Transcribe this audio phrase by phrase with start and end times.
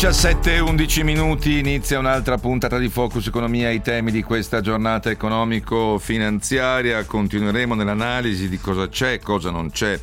[0.00, 7.04] 17-11 minuti inizia un'altra puntata di Focus Economia ai temi di questa giornata economico-finanziaria.
[7.04, 10.00] Continueremo nell'analisi di cosa c'è, cosa non c'è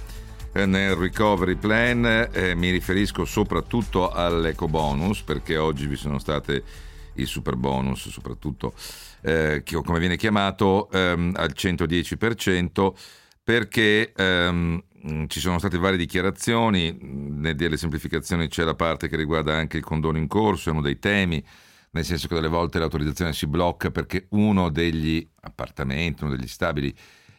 [0.53, 2.29] eh, nel recovery plan.
[2.31, 6.61] Eh, mi riferisco soprattutto all'eco bonus perché oggi vi sono state
[7.13, 8.75] il super bonus, soprattutto
[9.21, 12.93] eh, come viene chiamato, ehm, al 110%
[13.43, 14.83] perché ehm,
[15.27, 19.83] ci sono state varie dichiarazioni, mm, delle semplificazioni c'è la parte che riguarda anche il
[19.83, 21.43] condono in corso, è uno dei temi,
[21.91, 26.93] nel senso che delle volte l'autorizzazione si blocca perché uno degli appartamenti, uno degli stabili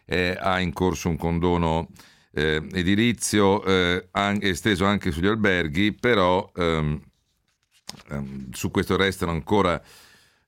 [0.04, 1.88] eh, ha in corso un condono
[2.32, 7.00] eh, edilizio eh, an- esteso anche sugli alberghi, però ehm,
[8.10, 9.80] ehm, su questo restano ancora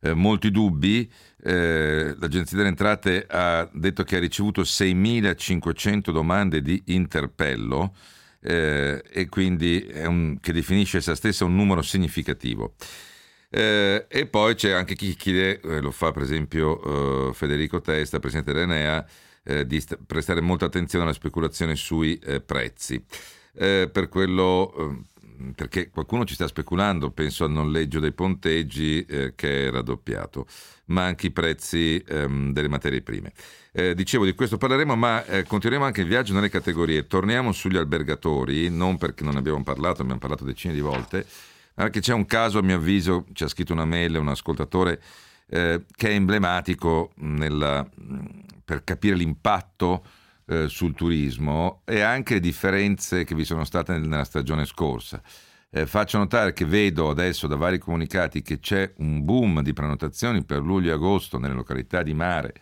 [0.00, 1.10] eh, molti dubbi.
[1.42, 7.94] Eh, L'Agenzia delle Entrate ha detto che ha ricevuto 6.500 domande di interpello
[8.42, 12.74] eh, e quindi un, che definisce essa stessa un numero significativo.
[13.48, 18.18] Eh, e poi c'è anche chi chiede, eh, lo fa per esempio eh, Federico Testa,
[18.18, 19.06] presidente dell'Enea,
[19.66, 23.02] di st- prestare molta attenzione alla speculazione sui prezzi.
[23.52, 25.08] per quello
[25.54, 30.46] perché qualcuno ci sta speculando, penso al noleggio dei ponteggi eh, che è raddoppiato,
[30.86, 33.32] ma anche i prezzi ehm, delle materie prime.
[33.72, 37.06] Eh, dicevo di questo parleremo, ma eh, continueremo anche il viaggio nelle categorie.
[37.06, 41.26] Torniamo sugli albergatori, non perché non ne abbiamo parlato, abbiamo parlato decine di volte,
[41.74, 45.00] perché c'è un caso, a mio avviso, ci ha scritto una mail un ascoltatore
[45.48, 47.88] eh, che è emblematico nella,
[48.64, 50.04] per capire l'impatto
[50.50, 55.22] eh, sul turismo e anche le differenze che vi sono state nella stagione scorsa.
[55.70, 60.44] Eh, faccio notare che vedo adesso da vari comunicati che c'è un boom di prenotazioni
[60.44, 62.54] per luglio e agosto nelle località di mare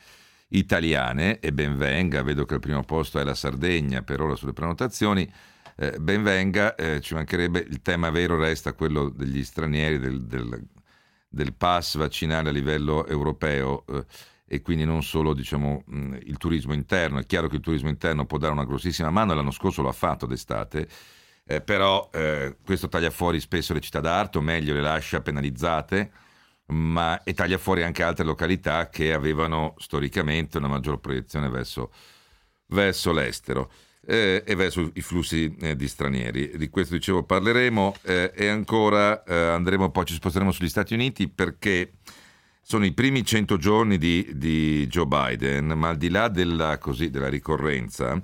[0.48, 4.52] italiane e ben venga, vedo che il primo posto è la Sardegna per ora sulle
[4.52, 5.30] prenotazioni,
[5.76, 10.62] eh, ben venga, eh, ci mancherebbe, il tema vero resta quello degli stranieri, del, del,
[11.26, 13.84] del pass vaccinale a livello europeo.
[13.86, 14.04] Eh,
[14.48, 17.18] e quindi non solo diciamo, il turismo interno.
[17.18, 19.92] È chiaro che il turismo interno può dare una grossissima mano, l'anno scorso lo ha
[19.92, 20.88] fatto d'estate,
[21.44, 26.10] eh, però eh, questo taglia fuori spesso le città d'arte, o meglio le lascia penalizzate,
[26.66, 31.92] ma, e taglia fuori anche altre località che avevano storicamente una maggior proiezione verso,
[32.68, 33.70] verso l'estero.
[34.10, 36.56] Eh, e verso i flussi eh, di stranieri.
[36.56, 41.28] Di questo dicevo parleremo eh, e ancora eh, andremo poi ci sposteremo sugli Stati Uniti
[41.28, 41.97] perché
[42.70, 47.08] sono i primi 100 giorni di, di Joe Biden, ma al di là della, così,
[47.08, 48.22] della, ricorrenza,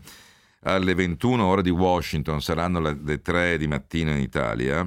[0.64, 4.86] alle 21 ore di Washington, saranno le 3 di mattina in Italia,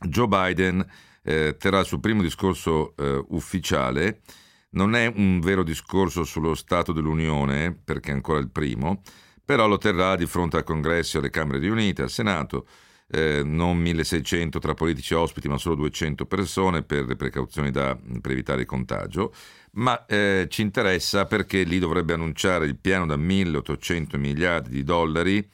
[0.00, 0.82] Joe Biden
[1.22, 4.22] eh, terrà il suo primo discorso eh, ufficiale.
[4.70, 9.02] Non è un vero discorso sullo Stato dell'Unione, perché è ancora il primo,
[9.44, 12.66] però lo terrà di fronte al Congresso, alle Camere riunite, al Senato,
[13.12, 17.96] eh, non 1600 tra politici e ospiti, ma solo 200 persone per le precauzioni da,
[18.20, 19.34] per evitare il contagio.
[19.72, 25.46] Ma eh, ci interessa perché lì dovrebbe annunciare il piano da 1800 miliardi di dollari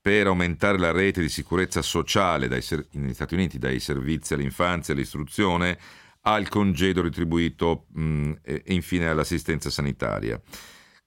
[0.00, 5.78] per aumentare la rete di sicurezza sociale dai, negli Stati Uniti, dai servizi all'infanzia all'istruzione
[6.22, 10.40] al congedo retribuito mh, e infine all'assistenza sanitaria.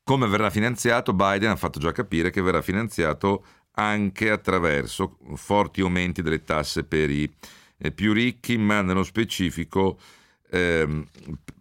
[0.04, 1.14] Come verrà finanziato?
[1.14, 7.10] Biden ha fatto già capire che verrà finanziato anche attraverso forti aumenti delle tasse per
[7.10, 7.32] i
[7.78, 10.00] eh, più ricchi, ma nello specifico
[10.50, 11.08] ehm,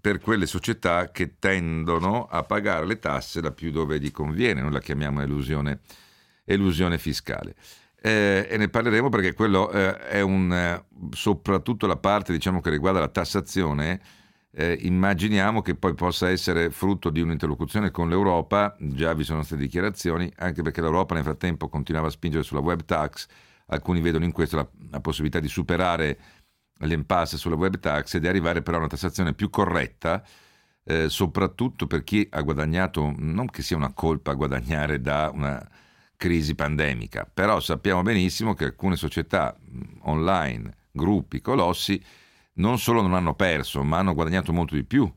[0.00, 4.72] per quelle società che tendono a pagare le tasse da più dove gli conviene, noi
[4.72, 5.80] la chiamiamo elusione,
[6.44, 7.54] elusione fiscale.
[8.02, 12.70] Eh, e ne parleremo perché quello eh, è un, eh, soprattutto la parte diciamo, che
[12.70, 14.00] riguarda la tassazione
[14.52, 19.60] eh, immaginiamo che poi possa essere frutto di un'interlocuzione con l'Europa, già vi sono state
[19.62, 23.26] dichiarazioni, anche perché l'Europa nel frattempo continuava a spingere sulla web tax,
[23.66, 26.18] alcuni vedono in questo la, la possibilità di superare
[26.80, 30.24] l'impasse sulla web tax e di arrivare però a una tassazione più corretta,
[30.84, 35.64] eh, soprattutto per chi ha guadagnato, non che sia una colpa guadagnare da una
[36.16, 39.56] crisi pandemica, però sappiamo benissimo che alcune società
[40.00, 42.02] online, gruppi, colossi,
[42.60, 45.10] non solo non hanno perso, ma hanno guadagnato molto di più.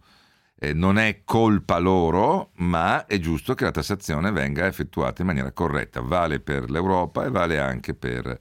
[0.56, 5.52] Eh, non è colpa loro, ma è giusto che la tassazione venga effettuata in maniera
[5.52, 6.02] corretta.
[6.02, 8.40] Vale per l'Europa e vale anche per,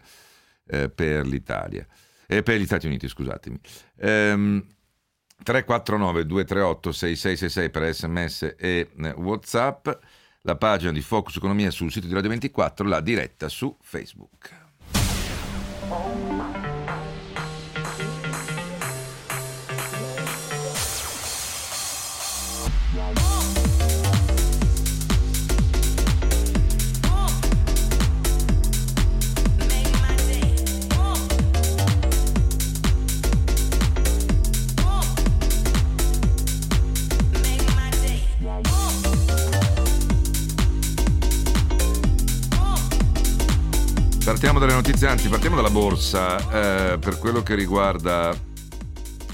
[0.67, 1.87] eh, per l'Italia.
[2.27, 3.59] E per gli Stati Uniti, scusatemi.
[3.97, 4.65] Ehm,
[5.43, 9.89] 349 238 6666 per sms e eh, whatsapp
[10.43, 14.61] la pagina di Focus Economia sul sito di Radio 24 la diretta su Facebook
[44.43, 46.37] Partiamo dalle notizie, anzi partiamo dalla borsa.
[46.95, 48.37] Eh, per quello che riguarda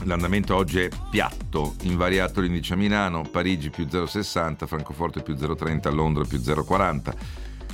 [0.03, 6.25] l'andamento oggi è piatto, invariato l'indice a Milano, Parigi più 0,60, Francoforte più 0,30, Londra
[6.25, 7.15] più 0,40.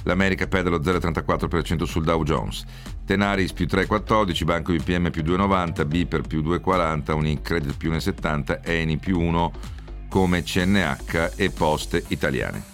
[0.05, 2.63] L'America perde lo 0,34% sul Dow Jones.
[3.05, 9.19] Tenaris più 3,14, Banco BPM più 2,90, Biper più 2,40, Unicredit più 1,70, Eni più
[9.19, 9.53] 1
[10.09, 12.74] come CNH e Poste Italiane.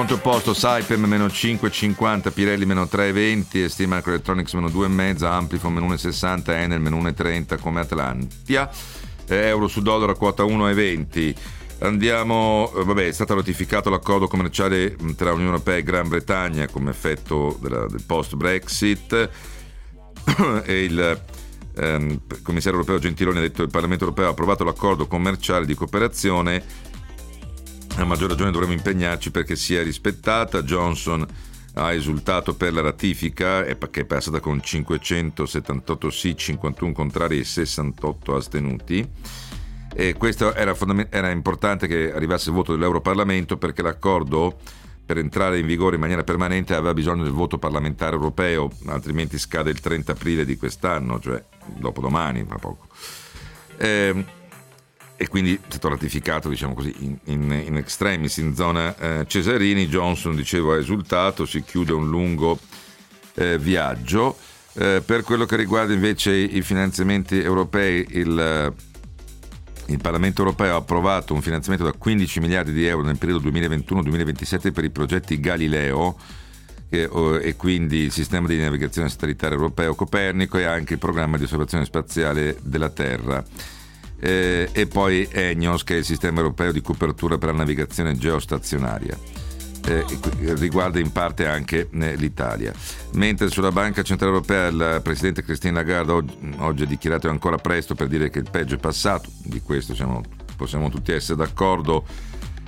[0.00, 6.52] Pronto opposto, Saipem meno 5,50, Pirelli meno 3,20, Estima Microelectronics meno 2,5, Amplifon meno 1,60,
[6.52, 8.70] Enel meno 1,30 come Atlantia,
[9.26, 11.34] euro su dollaro a quota 1,20.
[11.80, 16.66] Andiamo, eh, vabbè, è stato ratificato l'accordo commerciale mm, tra Unione Europea e Gran Bretagna
[16.68, 19.28] come effetto della, del post-Brexit
[20.64, 21.22] e il
[21.76, 25.74] ehm, commissario europeo Gentiloni ha detto che il Parlamento europeo ha approvato l'accordo commerciale di
[25.74, 26.88] cooperazione
[28.02, 30.62] a maggior ragione dovremmo impegnarci perché sia rispettata.
[30.62, 31.26] Johnson
[31.74, 38.36] ha esultato per la ratifica che è passata con 578 sì, 51 contrari e 68
[38.36, 39.08] astenuti.
[39.92, 44.56] E questo era, fondament- era importante che arrivasse il voto dell'Europarlamento perché l'accordo
[45.04, 49.70] per entrare in vigore in maniera permanente aveva bisogno del voto parlamentare europeo, altrimenti scade
[49.70, 51.42] il 30 aprile di quest'anno, cioè
[51.76, 52.86] dopodomani, fra poco.
[53.76, 54.24] Eh,
[55.20, 59.86] e quindi è stato ratificato diciamo così, in, in, in extremis in zona eh, Cesarini.
[59.86, 62.58] Johnson, dicevo, ha esultato, si chiude un lungo
[63.34, 64.38] eh, viaggio.
[64.72, 68.74] Eh, per quello che riguarda invece i finanziamenti europei, il,
[69.88, 74.72] il, Parlamento europeo ha approvato un finanziamento da 15 miliardi di euro nel periodo 2021-2027
[74.72, 76.16] per i progetti Galileo
[76.88, 81.84] e quindi il sistema di navigazione satellitare europeo Copernico e anche il programma di osservazione
[81.84, 83.44] spaziale della Terra
[84.20, 89.16] eh, e poi EGNOS che è il sistema europeo di copertura per la navigazione geostazionaria.
[89.86, 90.04] Eh,
[90.58, 92.72] riguarda in parte anche eh, l'Italia.
[93.14, 97.56] Mentre sulla Banca Centrale Europea il Presidente Christine Lagarde oggi, oggi ha dichiarato è ancora
[97.56, 100.22] presto per dire che il peggio è passato, di questo siamo,
[100.54, 102.04] possiamo tutti essere d'accordo,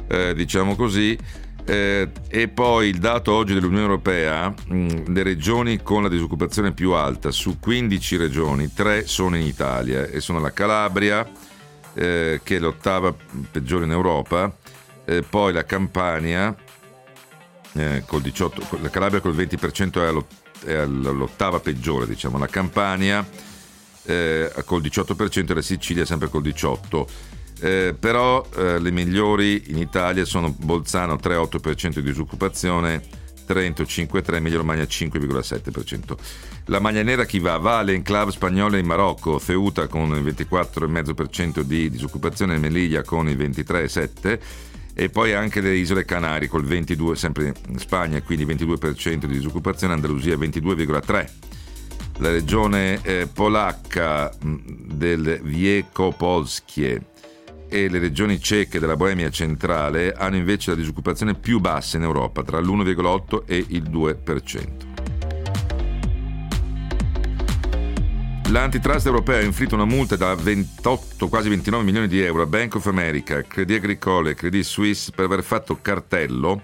[0.08, 1.16] eh, diciamo così.
[1.64, 6.92] Eh, e poi il dato oggi dell'Unione Europea, mh, le regioni con la disoccupazione più
[6.92, 11.28] alta, su 15 regioni, 3 sono in Italia e sono la Calabria,
[11.94, 13.14] eh, che è l'ottava
[13.50, 14.52] peggiore in Europa,
[15.04, 16.54] eh, poi la Campania,
[17.74, 23.24] eh, col 18, la Calabria col 20% è, all'ott- è all'ottava peggiore, diciamo, la Campania
[24.04, 27.06] eh, col 18% e la Sicilia sempre col 18%.
[27.62, 33.00] Eh, però eh, le migliori in Italia sono Bolzano 3,8% di disoccupazione,
[33.46, 36.16] Trento 5,3%, Emilia Romagna 5,7%.
[36.66, 37.58] La maglia nera chi va?
[37.58, 44.38] Va all'enclave spagnola in Marocco, Ceuta con il 24,5% di disoccupazione, Melilla con il 23,7%
[44.94, 49.94] e poi anche le isole Canarie col 22%, sempre in Spagna, quindi 22% di disoccupazione,
[49.94, 51.30] Andalusia 22,3%.
[52.18, 57.10] La regione eh, polacca del Wiekopolskie
[57.72, 62.42] e le regioni ceche della Boemia centrale hanno invece la disoccupazione più bassa in Europa,
[62.42, 64.90] tra l'1,8 e il 2%.
[68.50, 72.74] L'antitrust europeo ha inflitto una multa da 28, quasi 29 milioni di euro a Bank
[72.74, 76.60] of America, Credit Agricole e Credit Suisse per aver fatto cartello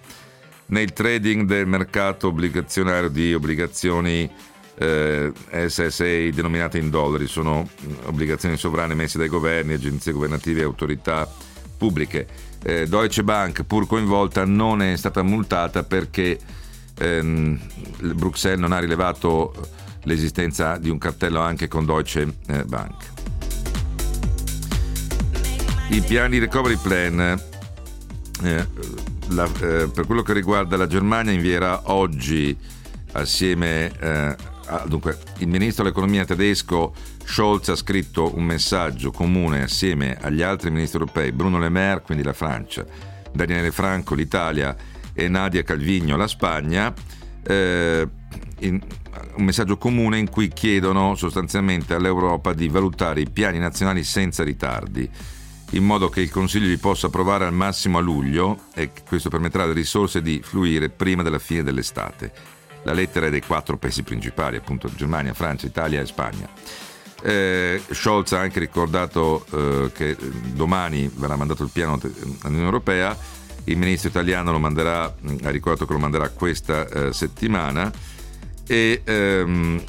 [0.66, 4.30] nel trading del mercato obbligazionario di obbligazioni
[4.78, 5.32] eh,
[5.66, 7.26] SSA denominate in dollari.
[7.26, 11.28] Sono mm, obbligazioni sovrane emesse dai governi, agenzie governative e autorità
[11.76, 12.26] pubbliche.
[12.62, 16.38] Eh, Deutsche Bank, pur coinvolta, non è stata multata perché
[16.98, 17.58] ehm,
[18.14, 19.52] Bruxelles non ha rilevato
[20.02, 23.16] l'esistenza di un cartello anche con Deutsche eh, Bank.
[25.90, 27.40] I piani di recovery plan,
[28.42, 28.66] eh,
[29.28, 32.56] la, eh, per quello che riguarda la Germania, invierà oggi
[33.12, 34.36] assieme eh,
[34.68, 36.94] ah, dunque, il ministro dell'economia tedesco
[37.24, 42.22] Scholz ha scritto un messaggio comune assieme agli altri ministri europei, Bruno Le Maire, quindi
[42.22, 42.84] la Francia,
[43.32, 44.76] Daniele Franco, l'Italia
[45.12, 46.92] e Nadia Calvigno, la Spagna,
[47.42, 48.08] eh,
[48.60, 48.80] in,
[49.34, 55.08] un messaggio comune in cui chiedono sostanzialmente all'Europa di valutare i piani nazionali senza ritardi,
[55.70, 59.64] in modo che il Consiglio li possa approvare al massimo a luglio e questo permetterà
[59.64, 62.57] alle risorse di fluire prima della fine dell'estate.
[62.88, 66.48] La lettera dei quattro paesi principali, appunto Germania, Francia, Italia e Spagna.
[67.20, 70.16] Eh, Scholz ha anche ricordato eh, che
[70.54, 73.14] domani verrà mandato il piano all'Unione Europea,
[73.64, 77.92] il ministro italiano lo manderà, ha ricordato che lo manderà questa eh, settimana
[78.66, 79.84] e, ehm,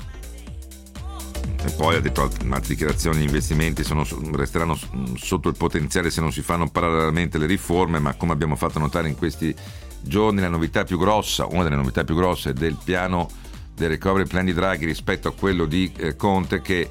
[1.64, 4.78] e, poi ha detto altre dichiarazioni, gli investimenti sono, resteranno
[5.16, 9.08] sotto il potenziale se non si fanno parallelamente le riforme, ma come abbiamo fatto notare
[9.08, 9.56] in questi
[10.02, 13.30] giorni la novità più grossa, una delle novità più grosse del piano
[13.76, 16.90] del recovery plan di Draghi rispetto a quello di eh, Conte che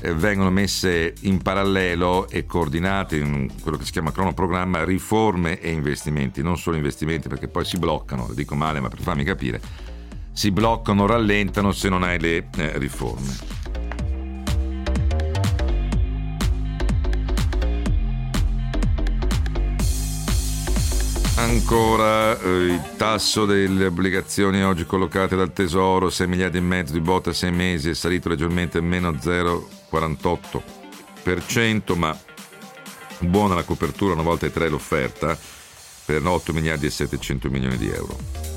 [0.00, 5.70] eh, vengono messe in parallelo e coordinate in quello che si chiama cronoprogramma riforme e
[5.70, 9.60] investimenti, non solo investimenti perché poi si bloccano, lo dico male ma per farmi capire,
[10.32, 13.63] si bloccano, rallentano se non hai le eh, riforme.
[21.36, 27.00] Ancora eh, il tasso delle obbligazioni oggi collocate dal Tesoro, 6 miliardi e mezzo di
[27.00, 32.16] botte a 6 mesi, è salito leggermente meno 0,48%, ma
[33.18, 35.36] buona la copertura, una volta e tre l'offerta,
[36.04, 38.53] per 8 miliardi e 700 milioni di euro.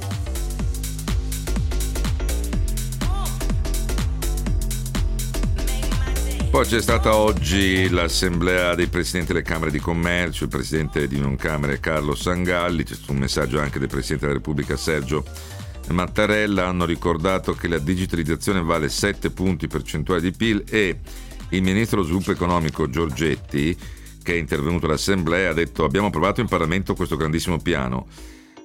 [6.57, 11.79] Poi c'è stata oggi l'assemblea dei presidenti delle Camere di Commercio, il presidente di Camere
[11.79, 15.23] Carlo Sangalli, c'è stato un messaggio anche del presidente della Repubblica Sergio
[15.89, 20.97] Mattarella, hanno ricordato che la digitalizzazione vale 7 punti percentuali di PIL e
[21.49, 23.77] il ministro dello sviluppo economico Giorgetti,
[24.23, 28.07] che è intervenuto all'assemblea, ha detto abbiamo approvato in Parlamento questo grandissimo piano.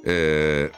[0.02, 0.70] Eh,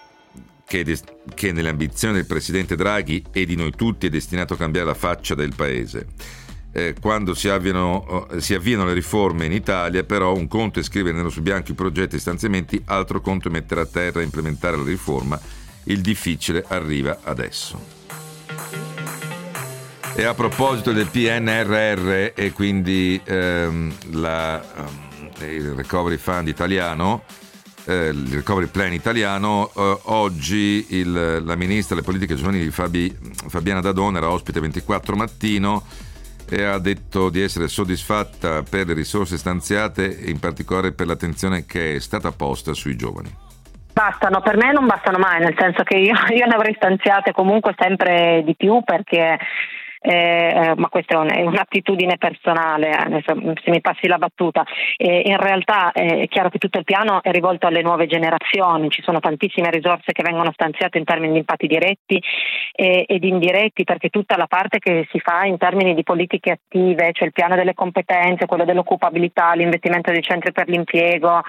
[0.67, 0.99] che,
[1.33, 4.95] che nelle ambizioni del presidente Draghi e di noi tutti è destinato a cambiare la
[4.95, 6.43] faccia del paese
[6.77, 10.83] eh, quando si avviano, eh, si avviano, le riforme in Italia, però un conto è
[10.83, 14.25] scrivere nero su bianco i progetti e stanziamenti, altro conto è mettere a terra e
[14.25, 15.41] implementare la riforma.
[15.85, 18.03] Il difficile arriva adesso.
[20.17, 27.23] E a proposito del PNRR e quindi ehm, la, ehm, il Recovery Fund italiano,
[27.85, 33.17] eh, il Recovery Plan italiano, eh, oggi il, la ministra delle politiche giovanili Fabi,
[33.47, 35.85] Fabiana Dadone era ospite 24 mattino
[36.51, 41.65] e ha detto di essere soddisfatta per le risorse stanziate e in particolare per l'attenzione
[41.67, 43.31] che è stata posta sui giovani.
[43.93, 47.75] Bastano, per me non bastano mai, nel senso che io, io ne avrei stanziate comunque
[47.79, 49.39] sempre di più perché
[50.07, 54.65] eh, ma questa è un'attitudine personale, eh, se mi passi la battuta.
[54.99, 59.03] Eh, in realtà è chiaro che tutto il piano è rivolto alle nuove generazioni, ci
[59.03, 62.23] sono tantissime risorse che vengono stanziate in termini di impatti diretti
[62.73, 67.13] eh, ed indiretti, perché tutta la parte che si fa in termini di politiche attive,
[67.13, 71.41] cioè il piano delle competenze, quello dell'occupabilità, l'investimento dei centri per l'impiego,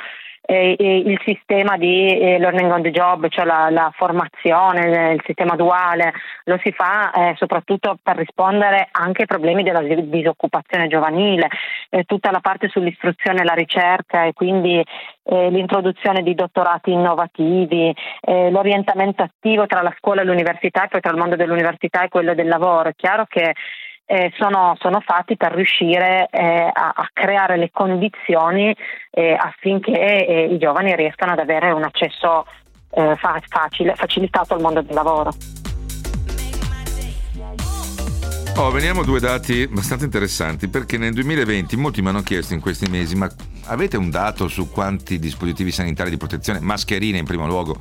[0.46, 5.56] eh, il sistema di eh, learning on the job, cioè la, la, formazione, il sistema
[5.56, 6.14] duale,
[6.46, 11.50] lo si fa eh, soprattutto per rispondere anche ai problemi della disoccupazione giovanile,
[11.90, 14.84] eh, tutta la parte sull'istruzione e la ricerca e quindi
[15.24, 21.02] eh, l'introduzione di dottorati innovativi, eh, l'orientamento attivo tra la scuola e l'università e poi
[21.02, 22.90] tra il mondo dell'università e quello del lavoro.
[22.90, 23.54] È chiaro che
[24.06, 28.76] eh, sono, sono, fatti per riuscire eh, a, a, creare le condizioni
[29.10, 32.46] eh, affinché eh, i giovani riescano ad avere un accesso
[32.92, 35.32] eh, fa- facile, facilitato al mondo del lavoro.
[38.58, 42.62] Oh, veniamo a due dati abbastanza interessanti perché nel 2020 molti mi hanno chiesto in
[42.62, 43.30] questi mesi ma
[43.66, 47.78] avete un dato su quanti dispositivi sanitari di protezione, mascherine in primo luogo,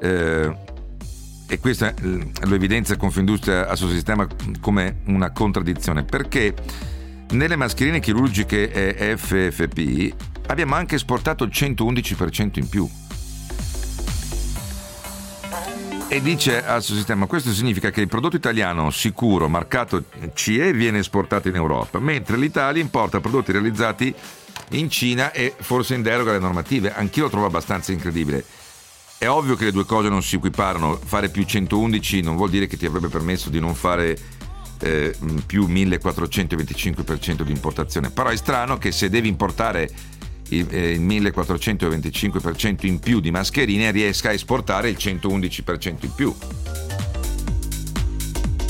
[0.00, 4.26] e questa lo evidenzia Confindustria a suo sistema
[4.60, 6.54] come una contraddizione, perché
[7.30, 10.14] nelle mascherine chirurgiche FFP
[10.46, 12.88] abbiamo anche esportato il 111% in più.
[16.12, 20.02] E dice al suo sistema, questo significa che il prodotto italiano sicuro, marcato
[20.34, 24.12] CE, viene esportato in Europa, mentre l'Italia importa prodotti realizzati
[24.70, 26.92] in Cina e forse in deroga alle normative.
[26.92, 28.44] Anch'io lo trovo abbastanza incredibile.
[29.18, 32.66] È ovvio che le due cose non si equiparano, fare più 111 non vuol dire
[32.66, 34.18] che ti avrebbe permesso di non fare
[34.80, 39.88] eh, più 1425% di importazione, però è strano che se devi importare
[40.50, 46.34] il, eh, il 1425% in più di mascherine riesca a esportare il 111% in più.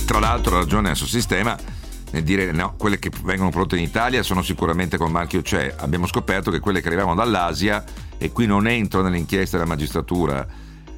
[0.07, 1.57] Tra l'altro ha ragione il suo sistema
[2.13, 5.75] nel dire no, quelle che vengono prodotte in Italia sono sicuramente col marchio CE.
[5.77, 7.85] Abbiamo scoperto che quelle che arrivavano dall'Asia,
[8.19, 10.47] e qui non entro nell'inchiesta della magistratura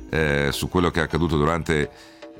[0.09, 1.91] eh, su quello che è accaduto durante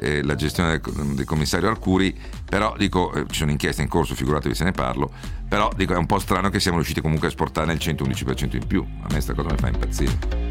[0.03, 4.15] eh, la gestione del, del, commissario Arcuri, però dico, eh, ci sono inchieste in corso,
[4.15, 5.11] figuratevi se ne parlo,
[5.49, 8.67] però dico è un po' strano che siamo riusciti comunque a esportare il 111% in
[8.67, 10.51] più, a me questa cosa mi fa impazzire.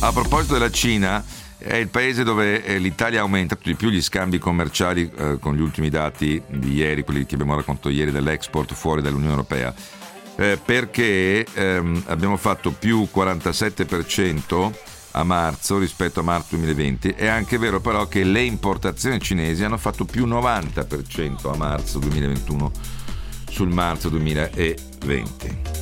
[0.00, 1.22] A proposito della Cina,
[1.58, 5.54] è il paese dove eh, l'Italia ha aumentato di più gli scambi commerciali eh, con
[5.54, 9.74] gli ultimi dati di ieri, quelli che abbiamo raccontato ieri dell'export fuori dall'Unione Europea,
[10.36, 14.72] eh, perché ehm, abbiamo fatto più 47%
[15.12, 17.10] a marzo rispetto a marzo 2020.
[17.10, 22.72] È anche vero però che le importazioni cinesi hanno fatto più 90% a marzo 2021
[23.50, 25.78] sul marzo 2020.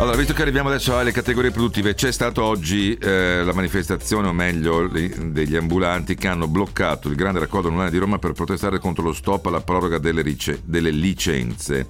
[0.00, 4.32] Allora, visto che arriviamo adesso alle categorie produttive, c'è stata oggi eh, la manifestazione, o
[4.32, 9.04] meglio, degli ambulanti che hanno bloccato il grande raccordo anulare di Roma per protestare contro
[9.04, 11.86] lo stop alla proroga delle, rice- delle licenze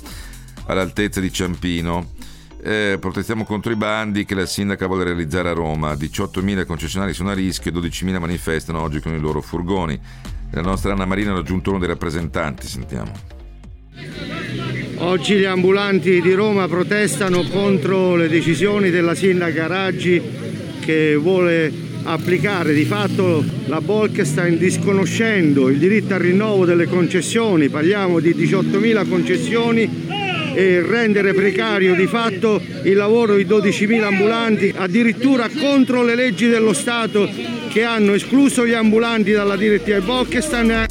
[0.66, 2.12] all'altezza di Ciampino.
[2.62, 5.92] Eh, protestiamo contro i bandi che la sindaca vuole realizzare a Roma.
[5.92, 9.99] 18.000 concessionari sono a rischio, 12.000 manifestano oggi con i loro furgoni.
[10.53, 13.12] La nostra Anna Marina ha raggiunto uno dei rappresentanti, sentiamo.
[14.96, 20.20] Oggi gli ambulanti di Roma protestano contro le decisioni della sindaca Raggi
[20.81, 28.20] che vuole applicare di fatto la Bolkestein disconoscendo il diritto al rinnovo delle concessioni, parliamo
[28.20, 30.10] di 18.000 concessioni
[30.55, 36.73] e rendere precario di fatto il lavoro di 12.000 ambulanti, addirittura contro le leggi dello
[36.73, 37.29] Stato
[37.69, 40.87] che hanno escluso gli ambulanti dalla direttiva Bolkestein.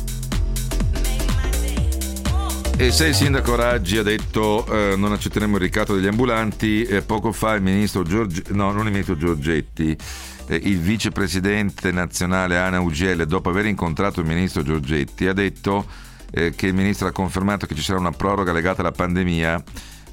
[2.82, 7.02] E se il sindaco Raggi ha detto eh, non accetteremo il ricatto degli ambulanti, eh,
[7.02, 9.98] poco fa il ministro Giorgetti, no non il ministro Giorgetti,
[10.48, 15.86] eh, il vicepresidente nazionale Ana Ugiele, dopo aver incontrato il ministro Giorgetti, ha detto
[16.32, 19.64] eh, che il ministro ha confermato che ci sarà una proroga legata alla pandemia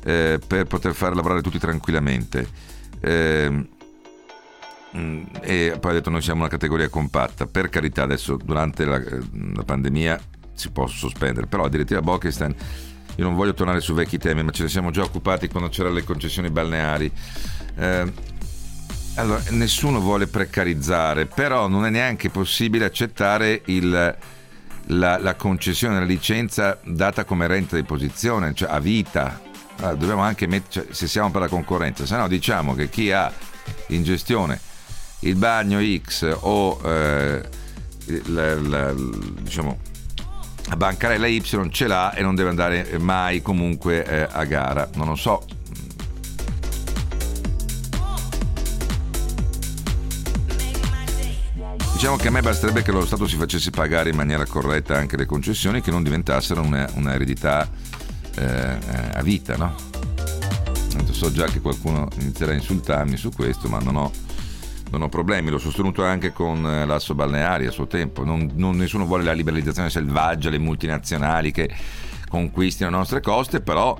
[0.04, 2.48] eh, per poter fare lavorare tutti tranquillamente.
[3.00, 3.68] Eh,
[5.40, 7.46] e poi ha detto noi siamo una categoria compatta.
[7.46, 10.18] Per carità, adesso durante la, la pandemia
[10.54, 12.54] si può sospendere, però la direttiva Bolkestein
[13.16, 15.94] io non voglio tornare su vecchi temi, ma ce ne siamo già occupati quando c'erano
[15.94, 17.10] le concessioni balneari.
[17.76, 18.12] Eh,
[19.14, 24.16] allora, nessuno vuole precarizzare, però non è neanche possibile accettare il,
[24.88, 29.40] la, la, concessione della licenza data come renta di posizione, cioè a vita.
[29.78, 33.12] Allora, dobbiamo anche mettere, cioè, se siamo per la concorrenza, se no diciamo che chi
[33.12, 33.30] ha
[33.88, 34.58] in gestione
[35.20, 37.42] il bagno X o eh,
[38.26, 39.78] la, la, diciamo,
[40.68, 44.88] la bancarella Y ce l'ha e non deve andare mai comunque eh, a gara.
[44.94, 45.44] Non lo so,
[51.96, 55.16] Diciamo che a me basterebbe che lo Stato si facesse pagare in maniera corretta anche
[55.16, 57.66] le concessioni, che non diventassero una, una eredità
[58.36, 58.78] eh,
[59.14, 59.74] a vita, no?
[61.10, 64.12] So già che qualcuno inizierà a insultarmi su questo, ma non ho,
[64.90, 65.48] non ho problemi.
[65.48, 68.26] L'ho sostenuto anche con eh, l'asso balneari a suo tempo.
[68.26, 71.74] Non, non, nessuno vuole la liberalizzazione selvaggia, le multinazionali che
[72.28, 73.98] conquistino le nostre coste, però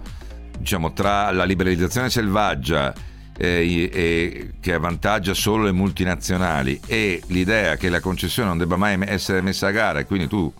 [0.58, 2.92] diciamo tra la liberalizzazione selvaggia
[3.36, 8.98] eh, eh, che avvantaggia solo le multinazionali e l'idea che la concessione non debba mai
[9.06, 10.52] essere messa a gara e quindi tu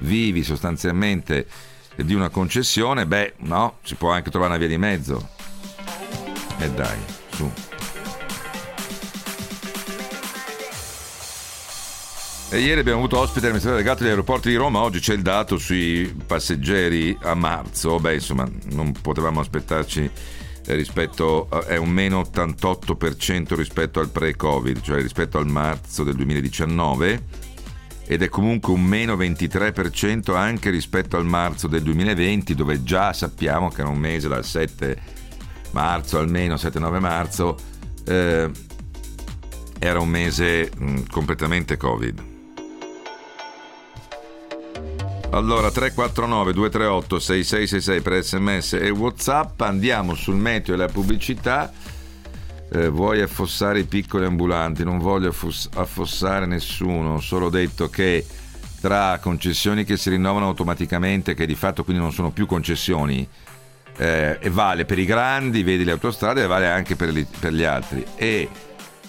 [0.00, 1.46] vivi sostanzialmente
[1.96, 5.28] di una concessione, beh, no, si può anche trovare una via di mezzo.
[6.58, 6.98] E dai,
[7.30, 7.50] su.
[12.50, 15.58] E ieri abbiamo avuto ospite l'amministratore delegato degli aeroporti di Roma, oggi c'è il dato
[15.58, 20.08] sui passeggeri a marzo, beh insomma non potevamo aspettarci
[20.66, 27.42] rispetto a, è un meno 88% rispetto al pre-Covid, cioè rispetto al marzo del 2019
[28.06, 33.70] ed è comunque un meno 23% anche rispetto al marzo del 2020 dove già sappiamo
[33.70, 35.00] che era un mese dal 7
[35.70, 37.56] marzo almeno 7-9 marzo
[38.04, 38.50] eh,
[39.78, 42.33] era un mese mh, completamente Covid.
[45.34, 49.60] Allora 349 238 6666 per sms e whatsapp.
[49.62, 51.72] Andiamo sul meteo e la pubblicità.
[52.70, 54.84] Eh, vuoi affossare i piccoli ambulanti?
[54.84, 57.14] Non voglio affoss- affossare nessuno.
[57.14, 58.24] Ho solo detto che
[58.80, 63.26] tra concessioni che si rinnovano automaticamente che di fatto quindi non sono più concessioni
[63.96, 67.52] eh, e vale per i grandi vedi le autostrade e vale anche per, li- per
[67.52, 68.06] gli altri.
[68.14, 68.48] E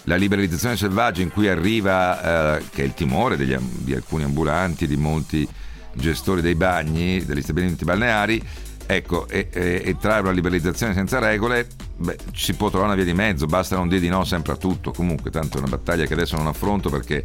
[0.06, 4.88] la liberalizzazione selvaggia in cui arriva eh, che è il timore degli, di alcuni ambulanti
[4.88, 5.48] di molti
[5.96, 8.42] gestori dei bagni, degli stabilimenti balneari,
[8.86, 13.12] ecco, e, e, e trarre una liberalizzazione senza regole, beh, si può trovare una via
[13.12, 14.92] di mezzo, basta non dire di no sempre a tutto.
[14.92, 17.24] Comunque, tanto è una battaglia che adesso non affronto perché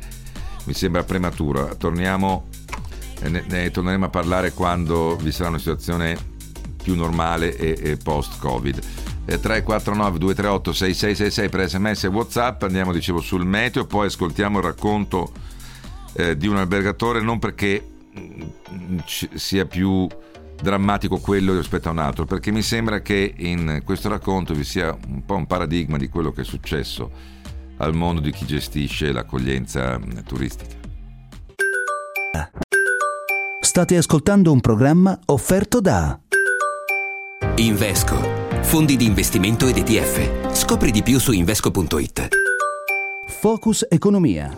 [0.64, 1.74] mi sembra prematura.
[1.74, 2.48] Torniamo,
[3.22, 6.16] ne, ne torneremo a parlare quando vi sarà una situazione
[6.82, 8.80] più normale e, e post-Covid.
[9.38, 15.30] 349 238 6666 per sms e whatsapp andiamo dicevo sul meteo poi ascoltiamo il racconto
[16.14, 17.99] eh, di un albergatore non perché
[19.06, 20.06] sia più
[20.62, 24.96] drammatico quello rispetto a un altro, perché mi sembra che in questo racconto vi sia
[25.08, 27.10] un po' un paradigma di quello che è successo
[27.78, 30.76] al mondo di chi gestisce l'accoglienza turistica.
[33.60, 36.18] State ascoltando un programma offerto da
[37.56, 38.16] Invesco,
[38.62, 40.52] fondi di investimento ed ETF.
[40.54, 42.28] Scopri di più su invesco.it.
[43.26, 44.54] Focus Economia.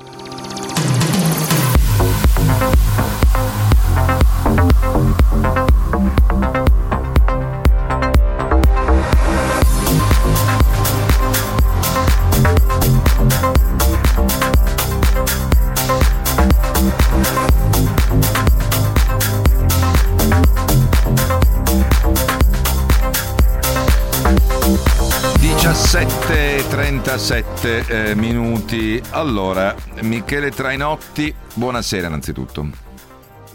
[27.12, 29.00] 37 eh, minuti.
[29.10, 32.91] Allora, Michele Trainotti, buonasera innanzitutto.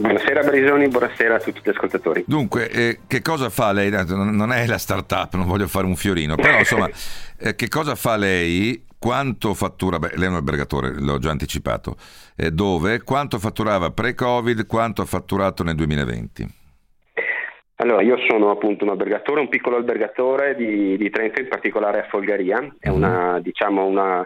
[0.00, 2.22] Buonasera Brisoni, buonasera a tutti gli ascoltatori.
[2.24, 3.90] Dunque, eh, che cosa fa lei?
[3.90, 6.88] Non è la startup, non voglio fare un fiorino, però insomma,
[7.40, 8.84] eh, che cosa fa lei?
[8.96, 9.98] Quanto fattura?
[9.98, 11.96] Beh, lei è un albergatore, l'ho già anticipato.
[12.36, 13.02] Eh, dove?
[13.02, 14.66] Quanto fatturava pre-Covid?
[14.66, 16.46] Quanto ha fatturato nel 2020?
[17.80, 22.06] Allora, io sono appunto un albergatore, un piccolo albergatore di, di Trento, in particolare a
[22.08, 23.40] Folgaria, è una, mhm.
[23.40, 24.24] diciamo, una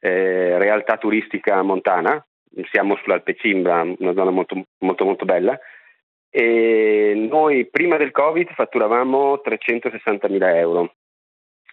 [0.00, 2.24] eh, realtà turistica montana,
[2.70, 5.58] siamo sull'Alpe Cimbra, una zona molto, molto, molto bella,
[6.30, 10.94] e noi prima del Covid fatturavamo 360.000 euro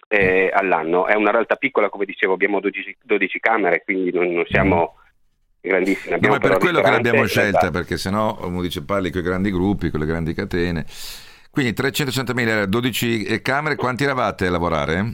[0.08, 4.46] eh, all'anno, è una realtà piccola, come dicevo, abbiamo 12, 12 camere, quindi non, non
[4.48, 4.96] siamo
[5.62, 6.16] grandissimi.
[6.16, 9.52] Abbiamo no, per quello che l'abbiamo scelta, perché sennò uno dice parli con i grandi
[9.52, 10.86] gruppi, con le grandi catene.
[11.52, 15.14] Quindi 360.000, 12 camere, quanti eravate a lavorare?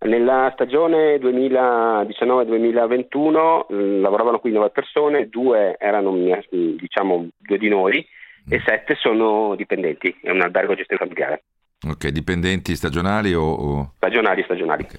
[0.00, 6.16] Nella stagione 2019-2021 eh, lavoravano qui 9 persone, due erano
[6.50, 8.06] diciamo due di noi
[8.48, 11.42] e 7 sono dipendenti, è un albergo gestito familiare.
[11.86, 13.42] Ok, dipendenti stagionali o...
[13.42, 13.92] o...
[13.96, 14.84] Stagionali, stagionali.
[14.84, 14.98] Okay.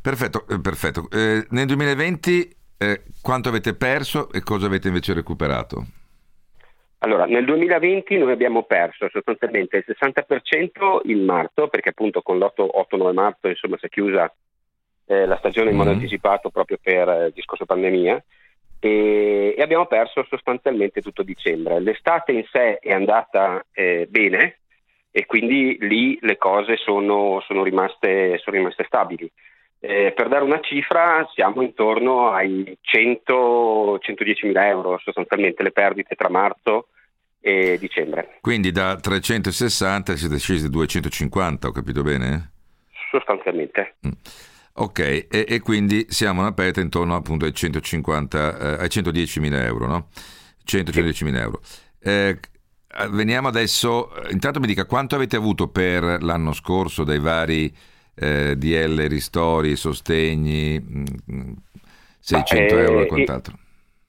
[0.00, 1.08] Perfetto, eh, perfetto.
[1.10, 5.84] Eh, nel 2020 eh, quanto avete perso e cosa avete invece recuperato?
[7.00, 13.12] Allora, nel 2020 noi abbiamo perso sostanzialmente il 60% in marzo, perché appunto con l'8-9
[13.12, 14.32] marzo insomma, si è chiusa
[15.06, 15.98] eh, la stagione in modo mm-hmm.
[15.98, 18.22] anticipato proprio per eh, il discorso pandemia
[18.80, 21.80] e, e, abbiamo perso sostanzialmente tutto dicembre.
[21.80, 24.58] L'estate in sé è andata eh, bene
[25.10, 29.30] e quindi lì le cose sono, sono, rimaste, sono rimaste, stabili.
[29.80, 36.28] Eh, per dare una cifra siamo intorno ai 100-110 mila euro sostanzialmente le perdite tra
[36.28, 36.88] marzo
[37.40, 38.38] e dicembre.
[38.40, 42.52] Quindi da 360 siete scesi a 250, ho capito bene?
[43.10, 43.96] Sostanzialmente.
[44.06, 44.10] Mm.
[44.80, 49.64] Ok, e, e, quindi siamo una perdita intorno appunto ai 150, eh, ai 110 mila
[49.64, 50.08] euro, no?
[50.64, 51.60] 110 mila euro.
[52.00, 52.38] Eh,
[53.10, 57.74] veniamo adesso, intanto mi dica quanto avete avuto per l'anno scorso dai vari
[58.20, 60.80] eh, DL ristori, sostegni,
[62.18, 63.54] 600 mm, eh, euro e quant'altro?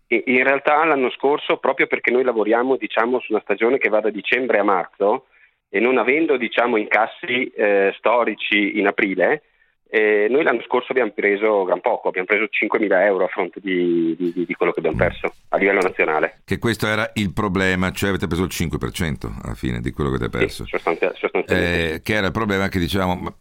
[0.07, 4.09] In realtà l'anno scorso, proprio perché noi lavoriamo diciamo, su una stagione che va da
[4.09, 5.27] dicembre a marzo
[5.69, 9.43] e non avendo diciamo, incassi eh, storici in aprile,
[9.91, 14.15] Eh, noi l'anno scorso abbiamo preso gran poco, abbiamo preso 5.000 euro a fronte di,
[14.15, 16.41] di, di, quello che abbiamo perso a livello nazionale.
[16.45, 20.17] Che questo era il problema, cioè avete preso il 5% alla fine di quello che
[20.17, 20.63] avete perso.
[20.65, 21.93] Sì, sostanzia- sostanzialmente.
[21.95, 23.37] Eh, che era il problema che diciamo,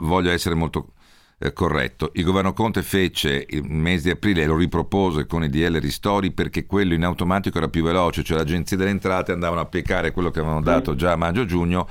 [0.00, 0.88] voglio essere molto
[1.38, 5.48] eh, corretto, il governo Conte fece il mese di aprile e lo ripropose con i
[5.48, 9.62] DL Ristori perché quello in automatico era più veloce, cioè l'agenzia delle entrate andavano a
[9.62, 11.88] applicare quello che avevano dato già a maggio-giugno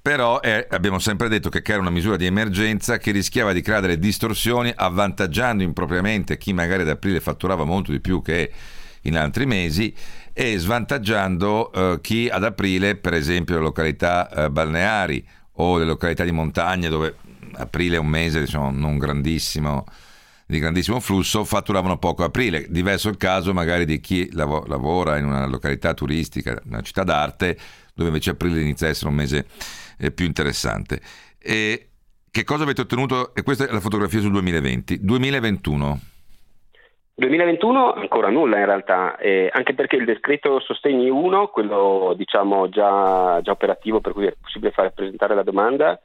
[0.00, 3.98] però eh, abbiamo sempre detto che era una misura di emergenza che rischiava di creare
[3.98, 8.50] distorsioni avvantaggiando impropriamente chi magari ad aprile fatturava molto di più che
[9.02, 9.94] in altri mesi
[10.32, 15.22] e svantaggiando eh, chi ad aprile, per esempio le località eh, balneari
[15.58, 17.16] o le località di montagna dove
[17.56, 19.84] aprile è un mese diciamo, non grandissimo
[20.46, 22.66] di grandissimo flusso fatturavano poco aprile.
[22.70, 27.58] Diverso il caso magari di chi lav- lavora in una località turistica, una città d'arte,
[27.96, 29.46] dove invece aprile inizia a essere un mese
[29.98, 31.00] eh, più interessante.
[31.40, 31.88] E
[32.30, 33.34] che cosa avete ottenuto?
[33.34, 35.02] E questa è la fotografia sul 2020.
[35.02, 36.00] 2021.
[37.14, 43.40] 2021 ancora nulla in realtà, eh, anche perché il decreto Sostegni 1, quello diciamo già,
[43.42, 45.98] già operativo per cui è possibile fare presentare la domanda,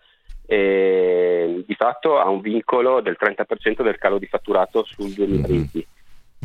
[0.46, 5.78] eh, di fatto ha un vincolo del 30% del calo di fatturato sul 2020.
[5.78, 6.00] Mm-hmm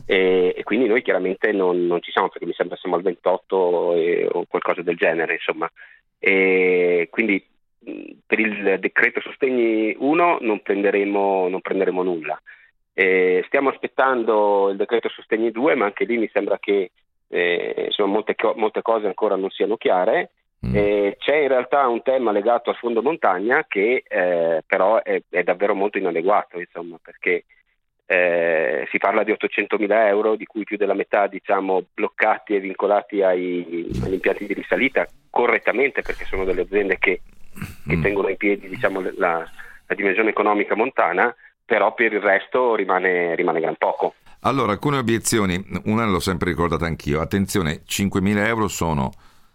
[0.07, 3.95] e, e quindi noi chiaramente non, non, ci siamo perché mi sembra siamo al 28
[3.95, 5.71] e, o qualcosa del genere insomma.
[6.19, 7.45] E quindi
[8.25, 12.41] per il decreto sostegni 1 non prenderemo, non prenderemo nulla.
[12.93, 16.93] E stiamo aspettando il decreto sostegni 2 ma anche lì mi sembra che
[17.29, 20.31] eh, insomma, molte, molte, cose ancora non siano chiare.
[20.67, 20.75] Mm.
[21.19, 25.75] c'è in realtà un tema legato al fondo montagna che eh, però è, è, davvero
[25.75, 27.45] molto inadeguato insomma perché
[28.07, 32.61] eh, si parla di 800 mila euro, di cui più della metà diciamo, bloccati e
[32.61, 37.21] vincolati ai, agli impianti di risalita, correttamente perché sono delle aziende che,
[37.87, 38.03] che mm.
[38.03, 39.45] tengono in piedi diciamo, la,
[39.87, 44.15] la, dimensione economica montana, però per il resto rimane, rimane gran poco.
[44.41, 49.11] Allora, alcune obiezioni, una l'ho sempre ricordata anch'io, attenzione, 5 mila euro sono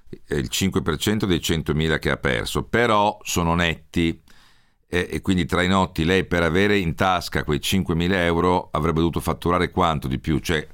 [0.10, 4.22] il 5% dei 100 mila che ha perso, però sono netti
[4.92, 9.00] e, e, quindi tra i notti lei per avere in tasca quei 5.000 euro avrebbe
[9.00, 10.40] dovuto fatturare quanto di più?
[10.40, 10.68] Cioè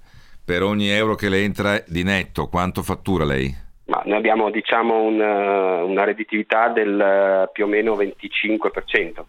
[0.44, 3.56] per ogni euro che le entra di netto quanto fattura lei?
[3.86, 9.24] Ma noi abbiamo diciamo un, una redditività del uh, più o meno 25%.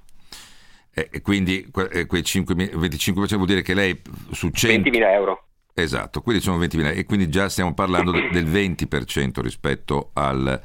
[0.94, 4.00] E quindi quei 5, 25% vuol dire che lei
[4.32, 4.90] su 100...
[4.90, 5.44] 20.000 euro.
[5.74, 10.60] Esatto, quindi sono 20.000 e quindi già stiamo parlando del 20% rispetto al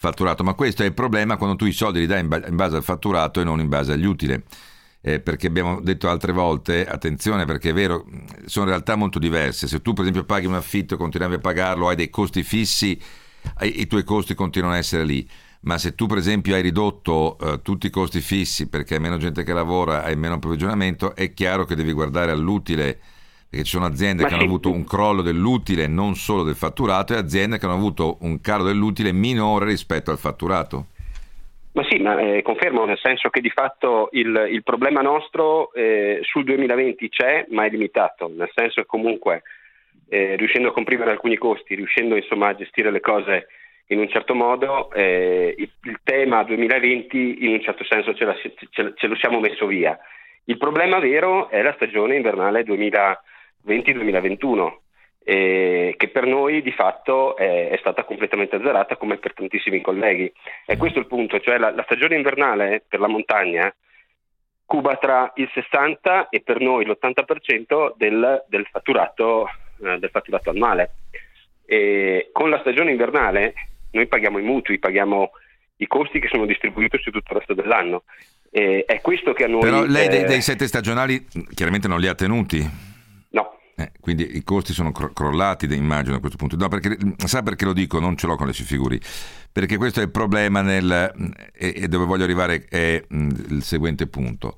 [0.00, 2.82] fatturato, ma questo è il problema quando tu i soldi li dai in, base al
[2.82, 4.42] fatturato e non in base agli utili.
[5.02, 8.06] Eh, perché abbiamo detto altre volte, attenzione perché è vero,
[8.46, 9.66] sono realtà molto diverse.
[9.66, 12.98] Se tu per esempio paghi un affitto e continuavi a pagarlo, hai dei costi fissi,
[13.60, 15.28] i tuoi costi continuano a essere lì.
[15.62, 19.18] Ma se tu per esempio hai ridotto eh, tutti i costi fissi perché hai meno
[19.18, 23.00] gente che lavora, hai meno approvvigionamento, è chiaro che devi guardare all'utile
[23.50, 24.40] perché ci sono aziende Ma che sì.
[24.40, 28.40] hanno avuto un crollo dell'utile non solo del fatturato e aziende che hanno avuto un
[28.40, 30.86] calo dell'utile minore rispetto al fatturato.
[31.72, 36.20] Ma sì, ma eh, confermo nel senso che di fatto il, il problema nostro eh,
[36.22, 39.42] sul 2020 c'è, ma è limitato, nel senso che comunque
[40.08, 43.46] eh, riuscendo a comprimere alcuni costi, riuscendo insomma a gestire le cose
[43.86, 48.34] in un certo modo, eh, il, il, tema 2020 in un certo senso ce, la,
[48.34, 49.98] ce, ce lo siamo messo via.
[50.44, 53.28] Il problema vero è la stagione invernale 2020
[53.66, 54.72] 2020-2021,
[55.22, 60.32] eh, che per noi di fatto è, è, stata completamente azzerata come per tantissimi colleghi.
[60.66, 63.72] E questo è il punto, cioè la, la stagione invernale per la montagna
[64.70, 69.48] cuba tra il 60 e per noi l'80% del, del, fatturato,
[69.82, 70.94] eh, del fatturato annuale.
[71.66, 73.54] E con la stagione invernale
[73.90, 75.32] noi paghiamo i mutui, paghiamo
[75.78, 78.04] i costi che sono distribuiti su tutto il resto dell'anno.
[78.48, 79.60] E è questo che a noi...
[79.60, 82.89] Però lei dei, dei sette stagionali chiaramente non li ha tenuti.
[83.80, 86.56] Eh, quindi i costi sono cro- crollati, immagino, a questo punto.
[86.56, 87.98] No, perché, sa perché lo dico?
[87.98, 89.00] Non ce l'ho con le figuri.
[89.50, 91.10] Perché questo è il problema nel,
[91.54, 94.56] e, e dove voglio arrivare è il seguente punto.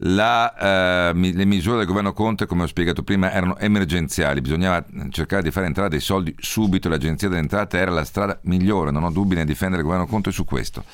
[0.00, 5.42] La, uh, le misure del governo Conte, come ho spiegato prima, erano emergenziali, bisognava cercare
[5.42, 9.10] di fare entrare dei soldi subito, l'agenzia delle entrate era la strada migliore, non ho
[9.10, 10.84] dubbi nel difendere il governo Conte su questo.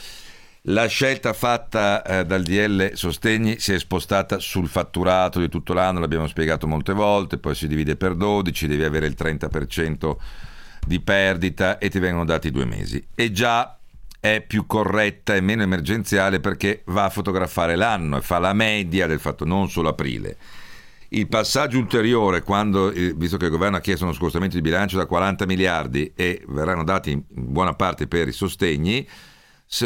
[0.66, 5.98] La scelta fatta eh, dal DL Sostegni si è spostata sul fatturato di tutto l'anno,
[5.98, 10.16] l'abbiamo spiegato molte volte, poi si divide per 12, devi avere il 30%
[10.86, 13.04] di perdita e ti vengono dati due mesi.
[13.12, 13.76] E già
[14.20, 19.08] è più corretta e meno emergenziale perché va a fotografare l'anno e fa la media
[19.08, 20.36] del fatto, non solo aprile.
[21.08, 24.96] Il passaggio ulteriore, quando, eh, visto che il governo ha chiesto uno scostamento di bilancio
[24.96, 29.04] da 40 miliardi e verranno dati in buona parte per i sostegni,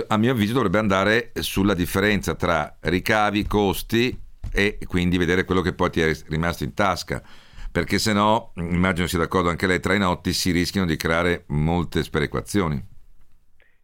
[0.09, 4.19] a mio avviso dovrebbe andare sulla differenza tra ricavi, costi
[4.53, 7.23] e quindi vedere quello che poi ti è rimasto in tasca
[7.77, 11.45] perché se no, immagino sia d'accordo anche lei, tra i notti si rischiano di creare
[11.49, 12.83] molte sperequazioni.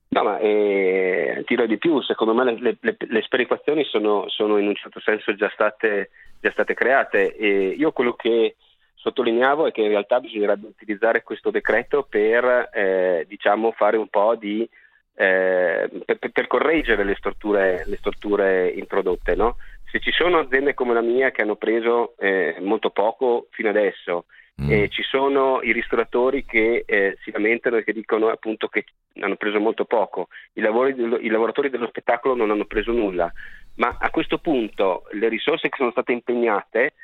[0.08, 4.66] No, ma eh, dirò di più, secondo me le, le, le sperequazioni sono, sono, in
[4.66, 6.08] un certo senso già state,
[6.40, 8.56] già state create e io quello che
[8.94, 14.36] sottolineavo è che in realtà bisognerebbe utilizzare questo decreto per eh, diciamo, fare un po'
[14.36, 14.66] di
[15.14, 19.34] eh, per, per, correggere le strutture, le strutture introdotte.
[19.34, 19.56] No?
[19.90, 24.24] Se ci sono aziende come la mia che hanno preso eh, molto poco fino adesso
[24.62, 24.70] mm.
[24.70, 28.84] e ci sono i ristoratori che eh, si lamentano e che dicono appunto che
[29.20, 33.30] hanno preso molto poco, I, lavori, i lavoratori dello spettacolo non hanno preso nulla,
[33.76, 36.94] ma a questo punto le risorse che sono state impegnate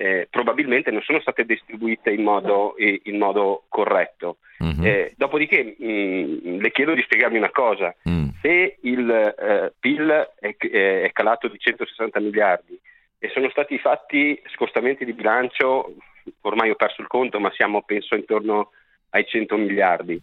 [0.00, 4.36] eh, probabilmente non sono state distribuite in modo, in modo corretto.
[4.62, 4.84] Mm-hmm.
[4.84, 8.28] Eh, dopodiché mh, mm, le chiedo di spiegarmi una cosa, mm.
[8.40, 10.08] se il eh, PIL
[10.38, 12.78] è, è, calato di 160 miliardi
[13.18, 15.94] e sono stati fatti scostamenti di bilancio,
[16.42, 18.70] ormai ho perso il conto, ma siamo penso intorno
[19.10, 20.22] ai 100 miliardi.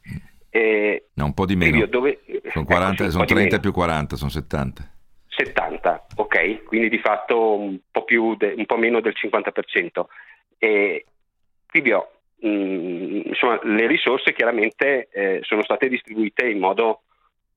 [1.16, 1.86] no, un po' di meno.
[1.86, 2.22] Dove,
[2.54, 4.95] sono, 40, ecco, sono 30 più 40, sono 70.
[5.36, 6.64] 70, ok?
[6.64, 8.06] Quindi di fatto un po',
[8.38, 10.06] de, un po meno del 50%.
[10.58, 11.06] E
[11.68, 17.02] quindi ho, mh, mm, insomma, le risorse chiaramente eh, sono state distribuite in modo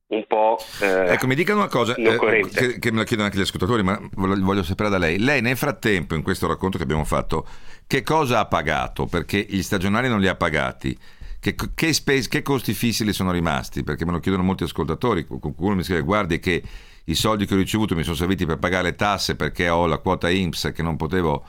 [0.08, 0.58] un po'.
[0.80, 2.18] Eh, ecco, mi dica una cosa eh,
[2.52, 5.18] che, che, me la chiedono anche gli ascoltatori, ma voglio sapere da lei.
[5.18, 7.46] Lei nel frattempo, in questo racconto che abbiamo fatto,
[7.86, 9.06] che cosa ha pagato?
[9.06, 10.96] Perché gli stagionali non li ha pagati.
[11.40, 13.84] Che, che, space, che costi fissi le sono rimasti?
[13.84, 15.24] Perché me lo chiedono molti ascoltatori.
[15.24, 16.62] Qualcuno mi scrive: guardi che
[17.08, 19.98] i soldi che ho ricevuto mi sono serviti per pagare le tasse perché ho la
[19.98, 21.44] quota IMSS che non potevo,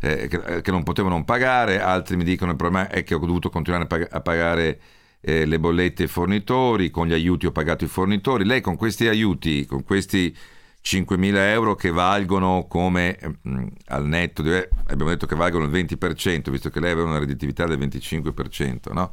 [0.00, 3.14] eh, che, eh, che non, potevo non pagare, altri mi dicono il problema è che
[3.14, 4.80] ho dovuto continuare a, pag- a pagare
[5.20, 8.44] eh, le bollette ai fornitori, con gli aiuti ho pagato i fornitori.
[8.44, 10.36] Lei con questi aiuti, con questi
[10.84, 15.64] 5.000 euro che valgono come mh, mm, al netto, di, eh, abbiamo detto che valgono
[15.64, 19.10] il 20%, visto che lei aveva una redditività del 25%, no?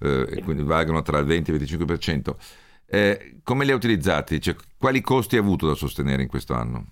[0.00, 2.34] eh, quindi valgono tra il 20 e il 25%.
[2.86, 4.40] Eh, come li ha utilizzati?
[4.40, 4.54] Cioè,
[4.84, 6.84] quali costi ha avuto da sostenere in questo anno?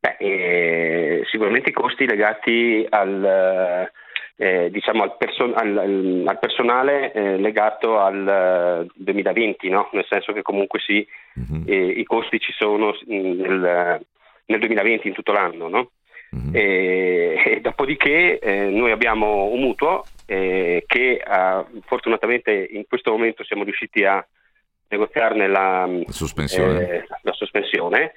[0.00, 3.88] Beh, eh, sicuramente i costi legati al,
[4.34, 9.88] eh, diciamo al, person- al, al personale eh, legato al 2020, no?
[9.92, 11.62] nel senso che comunque sì, uh-huh.
[11.70, 14.04] i costi ci sono nel,
[14.46, 15.68] nel, 2020 in tutto l'anno.
[15.68, 15.90] No?
[16.32, 16.50] Uh-huh.
[16.50, 21.22] E, e, dopodiché eh, noi abbiamo un mutuo eh, che
[21.86, 24.26] fortunatamente in questo momento siamo riusciti a
[24.94, 28.14] negoziarne la, sospensione, eh, la sospensione.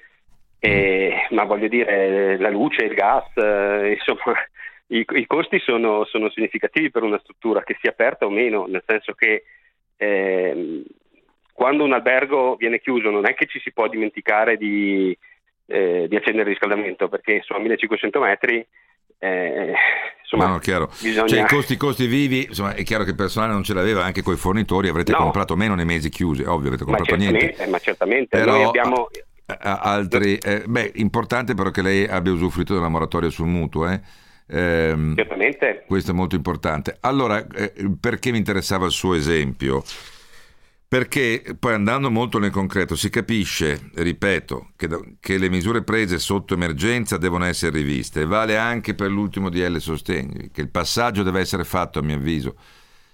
[0.59, 4.35] Eh, ma voglio dire la luce, il gas, eh, insomma
[4.87, 8.83] i, i costi sono, sono, significativi per una struttura che sia aperta o meno, nel
[8.85, 9.43] senso che
[9.97, 10.83] ehm,
[11.53, 15.15] quando un albergo viene chiuso non è che ci si può dimenticare di,
[15.67, 18.67] eh, di accendere il riscaldamento perché insomma 1500 metri
[19.19, 19.73] eh,
[20.21, 20.91] insomma, no, chiaro.
[21.01, 21.27] Bisogna...
[21.27, 24.21] Cioè, i costi, costi vivi, insomma, è chiaro che il personale non ce l'aveva anche
[24.21, 25.19] con i fornitori, avrete no.
[25.19, 27.67] comprato meno nei mesi chiusi, ovvio, avete comprato ma niente.
[27.67, 29.09] Ma certamente, però, noi abbiamo...
[29.45, 34.01] altri, eh, beh, importante però che lei abbia usufruito della moratoria sul mutuo, eh?
[34.49, 35.83] Eh, certamente.
[35.85, 36.97] Questo è molto importante.
[37.01, 39.83] Allora, eh, perché mi interessava il suo esempio?
[40.89, 44.87] Perché poi andando molto nel concreto si capisce, ripeto, che,
[45.19, 48.25] che, le misure prese sotto emergenza devono essere riviste.
[48.25, 52.55] Vale anche per l'ultimo DL Sostegni, che il passaggio deve essere fatto, a mio avviso,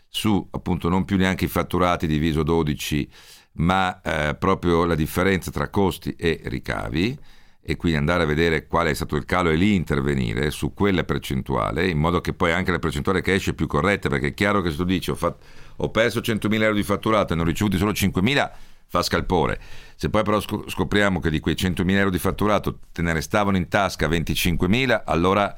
[0.07, 3.09] su appunto non più neanche i fatturati diviso 12,
[3.53, 7.17] ma eh, proprio la differenza tra costi e ricavi
[7.59, 11.05] e quindi andare a vedere qual è stato il calo e lì intervenire su quella
[11.05, 14.33] percentuale, in modo che poi anche la percentuale che esce è più corretta, perché è
[14.35, 15.43] chiaro che se tu dici ho fatto
[15.77, 18.51] ho perso 100.000 euro di fatturato e ne ho ricevuti solo 5.000,
[18.87, 19.59] fa scalpore.
[19.95, 23.67] Se poi però scopriamo che di quei 100.000 euro di fatturato te ne restavano in
[23.67, 25.55] tasca 25.000, allora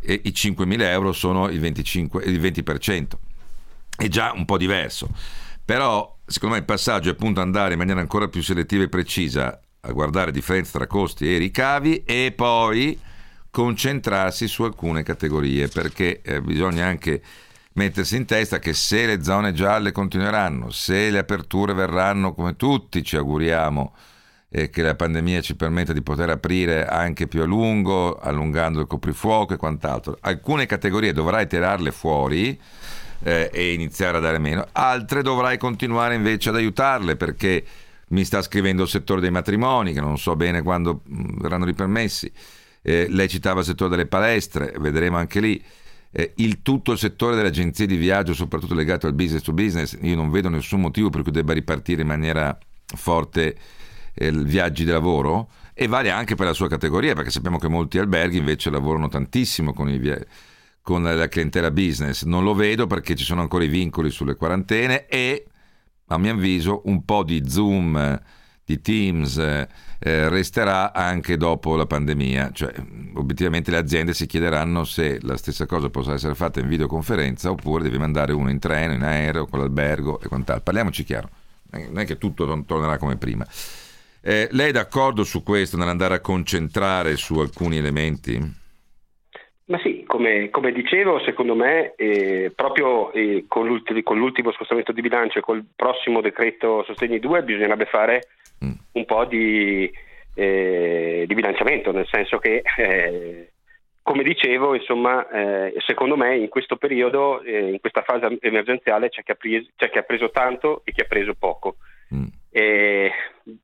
[0.00, 3.06] i 5.000 euro sono il, 25, il 20%.
[3.96, 5.08] È già un po' diverso.
[5.64, 9.58] Però, secondo me, il passaggio è appunto andare in maniera ancora più selettiva e precisa
[9.80, 12.98] a guardare differenza tra costi e ricavi e poi
[13.50, 17.22] concentrarsi su alcune categorie perché eh, bisogna anche
[17.74, 23.02] mettersi in testa che se le zone gialle continueranno, se le aperture verranno come tutti
[23.02, 23.94] ci auguriamo
[24.48, 28.86] e che la pandemia ci permetta di poter aprire anche più a lungo, allungando il
[28.86, 32.58] coprifuoco e quant'altro, alcune categorie dovrai tirarle fuori
[33.24, 37.64] eh, e iniziare a dare meno, altre dovrai continuare invece ad aiutarle perché
[38.08, 42.30] mi sta scrivendo il settore dei matrimoni che non so bene quando mm, verranno ripermessi.
[42.80, 45.64] Eh, lei citava il settore delle palestre, vedremo anche lì
[46.16, 49.98] eh, il tutto il settore delle agenzie di viaggio, soprattutto legato al business to business,
[50.00, 52.56] io non vedo nessun motivo per cui debba ripartire in maniera
[52.86, 53.56] forte
[54.14, 57.98] eh, viaggi di lavoro e vale anche per la sua categoria, perché sappiamo che molti
[57.98, 60.24] alberghi invece lavorano tantissimo con, via-
[60.82, 62.22] con la clientela business.
[62.22, 65.46] Non lo vedo perché ci sono ancora i vincoli sulle quarantene e,
[66.06, 68.20] a mio avviso, un po' di Zoom,
[68.64, 72.50] di Teams eh, resterà anche dopo la pandemia.
[72.52, 72.72] Cioè,
[73.14, 77.82] obiettivamente le aziende si chiederanno se la stessa cosa possa essere fatta in videoconferenza oppure
[77.82, 80.64] devi mandare uno in treno, in aereo, con l'albergo e quant'altro.
[80.64, 81.28] Parliamoci chiaro,
[81.70, 83.46] non è che tutto tornerà come prima.
[84.26, 88.62] Eh, lei è d'accordo su questo, nell'andare a concentrare su alcuni elementi?
[89.66, 94.92] Ma sì, come, come dicevo, secondo me, eh, proprio eh, con, l'ultimo, con, l'ultimo, scostamento
[94.92, 98.28] di bilancio e col prossimo decreto Sostegni 2 bisognerebbe fare
[98.64, 98.72] mm.
[98.92, 99.90] un po' di,
[100.34, 103.52] eh, di, bilanciamento, nel senso che, eh,
[104.02, 109.22] come dicevo, insomma, eh, secondo me in questo periodo, eh, in questa fase emergenziale, c'è
[109.22, 111.76] chi, preso, c'è chi, ha preso tanto e chi ha preso poco.
[112.14, 112.26] Mm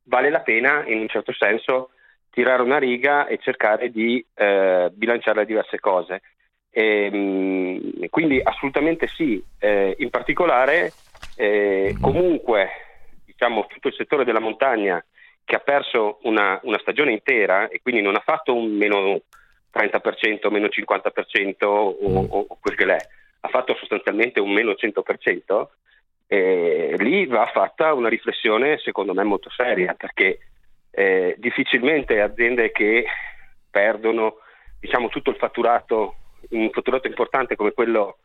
[0.05, 1.91] vale la pena in un certo senso
[2.31, 6.23] tirare una riga e cercare di eh, bilanciare le diverse cose.
[6.71, 10.93] E, ehm, quindi assolutamente sì, eh, in particolare
[11.37, 12.69] eh, comunque
[13.41, 15.03] diciamo, tutto il settore della montagna
[15.45, 19.23] che ha perso una, una, stagione intera e quindi non ha fatto un meno
[19.73, 22.99] 30%, meno 50% o, o, o quel che l'è,
[23.41, 25.67] ha fatto sostanzialmente un meno 100%,
[26.27, 30.39] eh, lì va fatta una riflessione secondo me molto seria perché
[30.91, 33.07] eh, difficilmente aziende che
[33.71, 34.37] perdono
[34.79, 36.15] diciamo, tutto il fatturato,
[36.51, 38.19] un fatturato importante come quello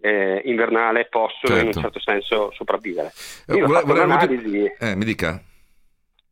[0.00, 1.60] eh, invernale possono certo.
[1.60, 1.90] in un certo.
[1.90, 3.12] certo senso sopravvivere.
[3.48, 5.40] Io ho fatto un'analisi, eh, mi dica.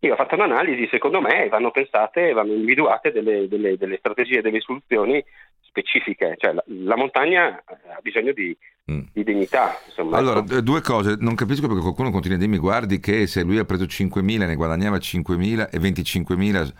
[0.01, 4.61] Io ho fatto un'analisi, secondo me vanno pensate, vanno individuate delle, delle, delle strategie, delle
[4.61, 5.25] soluzioni
[5.61, 8.57] specifiche, cioè la, la montagna ha bisogno di,
[8.93, 9.01] mm.
[9.12, 9.77] di dignità.
[9.87, 10.61] Insomma, allora, ecco.
[10.61, 13.85] due cose, non capisco perché qualcuno continua a dirmi guardi che se lui ha preso
[13.85, 16.73] 5.000 ne guadagnava 5.000 e 25.000...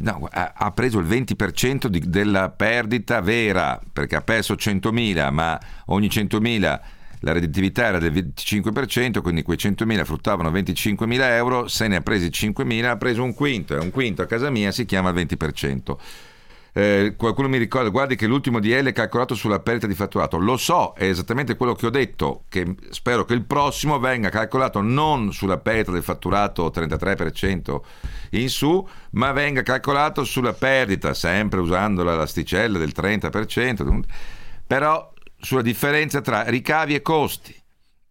[0.00, 6.08] No, ha preso il 20% di, della perdita vera perché ha perso 100.000 ma ogni
[6.08, 6.80] 100.000
[7.20, 12.28] la redditività era del 25%, quindi quei 100.000 fruttavano 25.000 euro, se ne ha presi
[12.28, 15.96] 5.000 ha preso un quinto e un quinto a casa mia si chiama il 20%.
[16.72, 20.38] Eh, qualcuno mi ricorda, guardi che l'ultimo DL è calcolato sulla perdita di fatturato.
[20.38, 24.80] Lo so, è esattamente quello che ho detto, che spero che il prossimo venga calcolato
[24.80, 27.80] non sulla perdita del fatturato 33%
[28.32, 34.00] in su, ma venga calcolato sulla perdita, sempre usando l'asticella del 30%,
[34.66, 37.54] però sulla differenza tra ricavi e costi,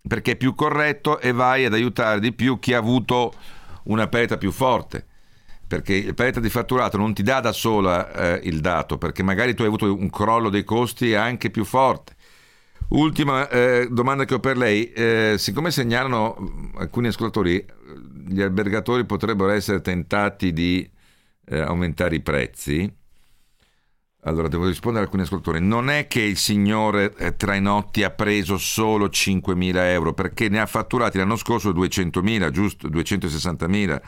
[0.07, 3.33] perché è più corretto e vai ad aiutare di più chi ha avuto
[3.83, 5.06] una perdita più forte
[5.67, 9.53] perché il perdita di fatturato non ti dà da sola eh, il dato, perché magari
[9.53, 12.15] tu hai avuto un crollo dei costi anche più forte.
[12.89, 17.65] Ultima eh, domanda che ho per lei, eh, siccome segnalano mm, alcuni ascoltatori,
[18.27, 20.89] gli albergatori potrebbero essere tentati di
[21.47, 22.89] eh, aumentare i prezzi,
[24.21, 28.57] allora devo rispondere a alcuni ascoltatori, non è che il signore eh, Trainotti ha preso
[28.57, 32.87] solo 5.000 euro, perché ne ha fatturati l'anno scorso 200.000, giusto?
[32.87, 34.01] 260.000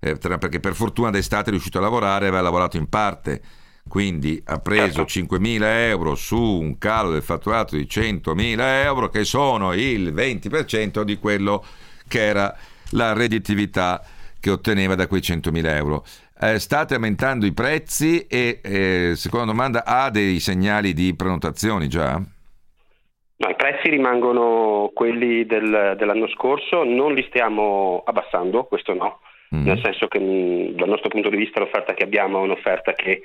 [0.00, 3.40] eh, perché per fortuna d'estate è riuscito a lavorare, aveva lavorato in parte,
[3.86, 5.36] quindi ha preso certo.
[5.36, 11.18] 5.000 euro su un calo del fatturato di 100.000 euro, che sono il 20% di
[11.18, 11.62] quello
[12.08, 12.56] che era
[12.92, 14.02] la redditività
[14.40, 16.04] che otteneva da quei 100.000 euro.
[16.40, 22.14] Eh, state aumentando i prezzi e, eh, seconda domanda, ha dei segnali di prenotazioni già?
[22.14, 29.20] No, i prezzi rimangono quelli del, dell'anno scorso, non li stiamo abbassando, questo no
[29.54, 29.64] mm.
[29.64, 33.22] nel senso che mh, dal nostro punto di vista l'offerta che abbiamo è un'offerta che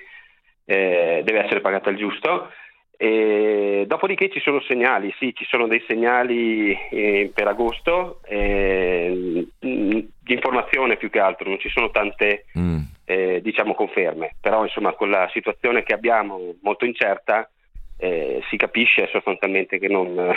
[0.66, 2.52] eh, deve essere pagata al giusto.
[2.98, 10.34] E dopodiché ci sono segnali, sì, ci sono dei segnali eh, per agosto eh, di
[10.34, 12.80] informazione più che altro, non ci sono tante mm.
[13.04, 17.50] eh, diciamo conferme, però insomma con la situazione che abbiamo molto incerta
[17.98, 20.16] eh, si capisce sostanzialmente che non,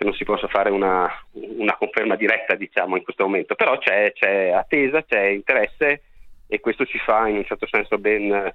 [0.00, 4.14] che non si possa fare una, una conferma diretta diciamo, in questo momento, però c'è,
[4.14, 6.04] c'è, attesa, c'è interesse
[6.48, 8.54] e questo ci fa in un certo senso ben,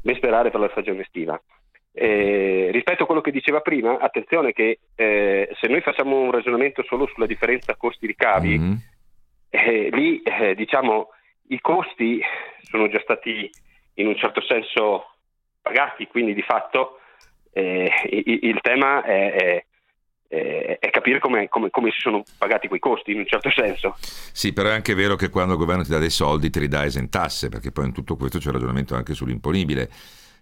[0.00, 1.38] ben sperare per la stagione estiva.
[1.92, 6.82] Eh, rispetto a quello che diceva prima, attenzione che eh, se noi facciamo un ragionamento
[6.84, 8.74] solo sulla differenza costi-ricavi, mm-hmm.
[9.50, 11.10] eh, lì eh, diciamo
[11.48, 12.22] i costi
[12.62, 13.50] sono già stati
[13.96, 15.10] in un certo senso
[15.60, 17.00] pagati, quindi di fatto
[17.52, 19.64] eh, il, il, tema è, è
[20.28, 23.96] eh, è capire come, come, come, si sono pagati quei costi in un certo senso.
[24.00, 26.68] Sì, però è anche vero che quando il governo ti dà dei soldi te li
[26.68, 29.88] dà esentasse, perché poi in tutto questo c'è un ragionamento anche sull'imponibile.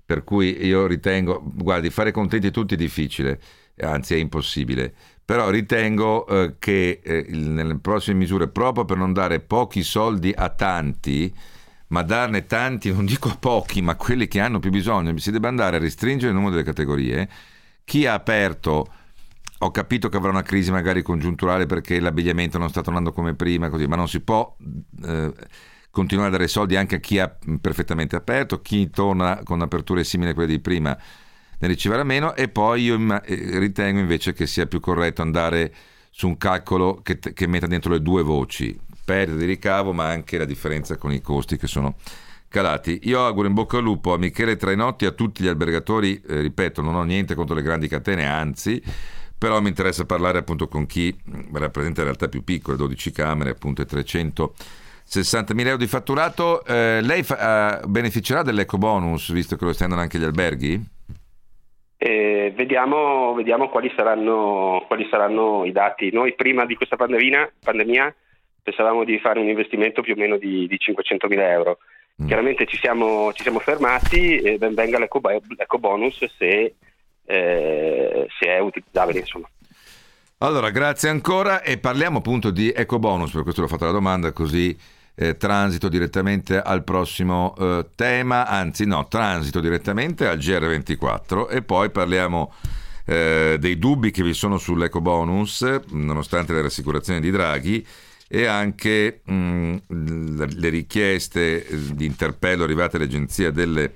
[0.06, 3.40] Per cui io ritengo, guardi, fare contenti tutti è difficile,
[3.78, 4.92] anzi è impossibile,
[5.24, 10.50] però ritengo eh, che eh, nelle prossime misure, proprio per non dare pochi soldi a
[10.50, 11.32] tanti,
[11.88, 15.76] ma darne tanti, non dico pochi, ma quelli che hanno più bisogno, si debba andare
[15.76, 17.28] a restringere il numero delle categorie.
[17.84, 18.86] Chi ha aperto,
[19.58, 23.68] ho capito che avrà una crisi magari congiunturale perché l'abbigliamento non sta tornando come prima,
[23.68, 24.56] così, ma non si può
[25.04, 25.32] eh,
[25.90, 30.30] continuare a dare soldi anche a chi ha perfettamente aperto, chi torna con aperture simili
[30.30, 30.96] a quelle di prima
[31.58, 35.72] ne riceverà meno e poi io eh, ritengo invece che sia più corretto andare
[36.10, 40.38] su un calcolo che, che metta dentro le due voci, perdita di ricavo, ma anche
[40.38, 41.96] la differenza con i costi che sono
[42.48, 43.00] calati.
[43.04, 46.40] Io auguro in bocca al lupo a Michele Trainotti e a tutti gli albergatori, eh,
[46.40, 48.80] ripeto, non ho niente contro le grandi catene, anzi,
[49.38, 51.14] però mi interessa parlare appunto con chi
[51.52, 56.64] rappresenta realtà più piccole, 12 camere, appunto e 360 mila euro di fatturato.
[56.64, 60.92] Eh, lei fa, eh, beneficerà dell'eco bonus, visto che lo estendono anche gli alberghi?
[61.96, 66.10] Eh, vediamo, vediamo quali, saranno, quali, saranno, i dati.
[66.12, 68.14] Noi prima di questa pandemia, pandemia
[68.62, 71.78] pensavamo di fare un investimento più o meno di, di 500 mila euro.
[72.22, 72.26] Mm.
[72.26, 75.20] Chiaramente ci siamo, ci siamo, fermati e ben venga l'eco,
[75.56, 76.74] l'eco bonus se,
[77.24, 79.20] eh, se, è utilizzabile.
[79.20, 79.48] Insomma.
[80.38, 84.32] Allora, grazie ancora e parliamo appunto di eco bonus, per questo l'ho fatto la domanda
[84.32, 84.76] così
[85.14, 91.90] eh, transito direttamente al prossimo eh, tema, anzi no, transito direttamente al GR24 e poi
[91.90, 92.52] parliamo
[93.06, 97.86] eh, dei dubbi che vi sono sull'eco bonus, nonostante le rassicurazioni di Draghi
[98.26, 103.92] e anche mh, mm, le richieste di interpello arrivate all'Agenzia delle,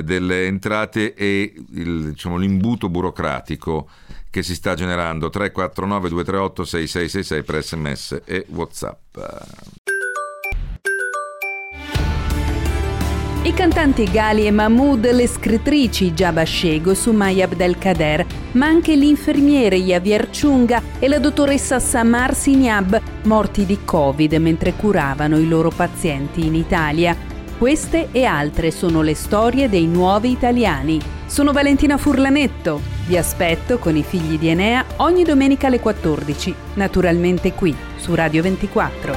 [0.00, 3.88] delle Entrate e il, diciamo, l'imbuto burocratico
[4.30, 9.18] che si sta generando 349 238 6666 per sms e whatsapp
[13.44, 20.30] I cantanti Gali e Mahmoud, le scrittrici Jabba Shego, Sumaya Abdelkader, ma anche l'infermiere Javier
[20.30, 26.54] Chunga e la dottoressa Samar Signab, morti di Covid mentre curavano i loro pazienti in
[26.54, 27.31] Italia.
[27.62, 31.00] Queste e altre sono le storie dei nuovi italiani.
[31.26, 32.80] Sono Valentina Furlanetto.
[33.06, 38.42] Vi aspetto con i figli di Enea ogni domenica alle 14, naturalmente qui su Radio
[38.42, 39.14] 24.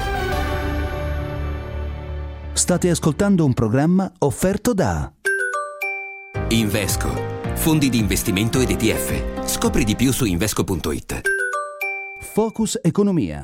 [2.54, 5.12] State ascoltando un programma offerto da
[6.50, 7.10] Invesco,
[7.56, 9.48] fondi di investimento ed ETF.
[9.48, 11.22] Scopri di più su invesco.it.
[12.20, 13.42] Focus Economia.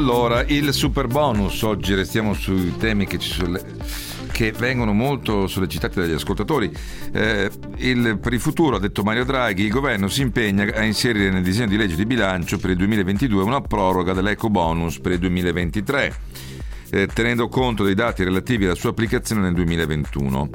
[0.00, 1.60] Allora, il super bonus.
[1.60, 3.62] Oggi restiamo sui temi che, solle...
[4.32, 6.72] che vengono molto sollecitati dagli ascoltatori.
[7.12, 11.28] Eh, il, per il futuro, ha detto Mario Draghi, il governo si impegna a inserire
[11.28, 15.18] nel disegno di legge di bilancio per il 2022 una proroga dell'eco bonus per il
[15.18, 16.16] 2023,
[16.92, 20.50] eh, tenendo conto dei dati relativi alla sua applicazione nel 2021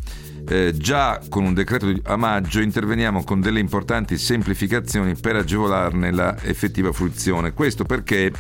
[0.48, 6.36] eh, già con un decreto a maggio interveniamo con delle importanti semplificazioni per agevolarne la
[6.44, 7.54] effettiva fruizione.
[7.54, 8.32] Questo perché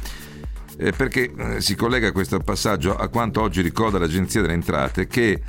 [0.77, 5.41] eh, perché eh, si collega questo passaggio a quanto oggi ricorda l'Agenzia delle Entrate che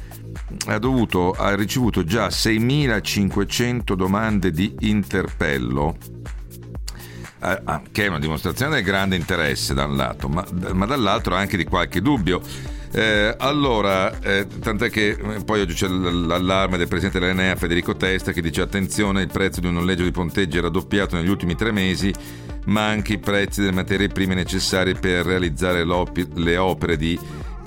[0.67, 5.97] ha, dovuto, ha ricevuto già 6.500 domande di interpello
[7.43, 11.35] eh, ah, che è una dimostrazione del grande interesse da un lato, ma, ma dall'altro
[11.35, 12.41] anche di qualche dubbio.
[12.93, 18.33] Eh, allora, eh, tant'è che eh, poi oggi c'è l'allarme del presidente dell'Enea Federico Testa
[18.33, 21.73] che dice attenzione il prezzo di un noleggio di ponteggi è raddoppiato negli ultimi tre
[21.73, 22.13] mesi
[22.67, 25.85] ma anche i prezzi delle materie prime necessarie per realizzare
[26.35, 27.19] le opere di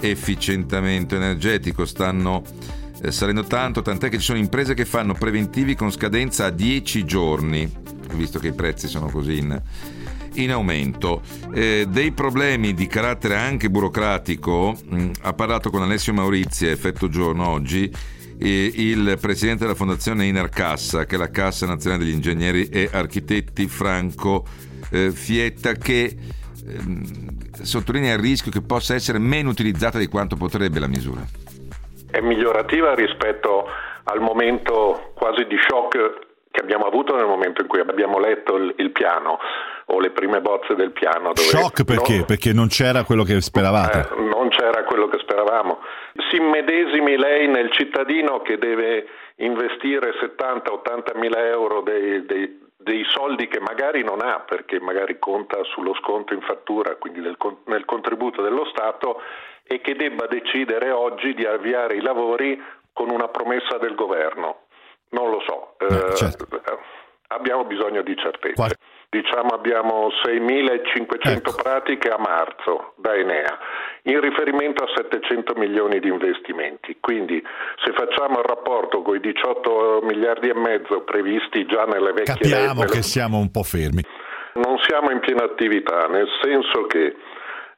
[0.01, 2.43] efficientamento energetico stanno
[3.01, 7.05] eh, salendo tanto, tant'è che ci sono imprese che fanno preventivi con scadenza a 10
[7.05, 7.71] giorni,
[8.13, 9.61] visto che i prezzi sono così in,
[10.33, 11.21] in aumento.
[11.53, 17.07] Eh, dei problemi di carattere anche burocratico, mh, mm, ha parlato con Alessio Maurizia, effetto
[17.07, 17.91] giorno oggi,
[18.41, 24.45] il presidente della fondazione Inercassa, che è la Cassa Nazionale degli Ingegneri e Architetti Franco
[24.91, 26.15] eh, Fietta, che
[26.67, 27.03] ehm,
[27.51, 31.21] sottolinea il rischio che possa essere meno utilizzata di quanto potrebbe la misura.
[32.09, 33.65] È migliorativa rispetto
[34.05, 38.73] al momento quasi di shock che abbiamo avuto nel momento in cui abbiamo letto il,
[38.77, 39.37] il piano
[39.91, 41.33] o le prime bozze del piano.
[41.33, 42.17] Dove Shock perché?
[42.17, 44.09] Non, perché non c'era quello che speravate.
[44.11, 45.79] Eh, non c'era quello che speravamo.
[46.29, 53.47] Si immedesimi lei nel cittadino che deve investire 70-80 mila euro dei, dei, dei, soldi
[53.47, 58.41] che magari non ha perché magari conta sullo sconto in fattura, quindi nel, nel contributo
[58.41, 59.21] dello Stato
[59.63, 62.61] e che debba decidere oggi di avviare i lavori
[62.91, 64.65] con una promessa del governo.
[65.09, 66.61] Non lo so, eh, certo.
[67.27, 68.53] abbiamo bisogno di certezze.
[68.53, 68.75] Qual-
[69.09, 71.55] diciamo abbiamo 6.500 ecco.
[71.55, 73.57] pratiche a marzo da Enea
[74.03, 76.97] in riferimento a 700 milioni di investimenti.
[76.99, 77.41] Quindi
[77.83, 82.81] se facciamo il rapporto con i 18 miliardi e mezzo previsti già nelle vecchie Capiamo
[82.81, 82.91] nelle...
[82.93, 84.03] che siamo un po' fermi.
[84.53, 87.15] Non siamo in piena attività, nel senso che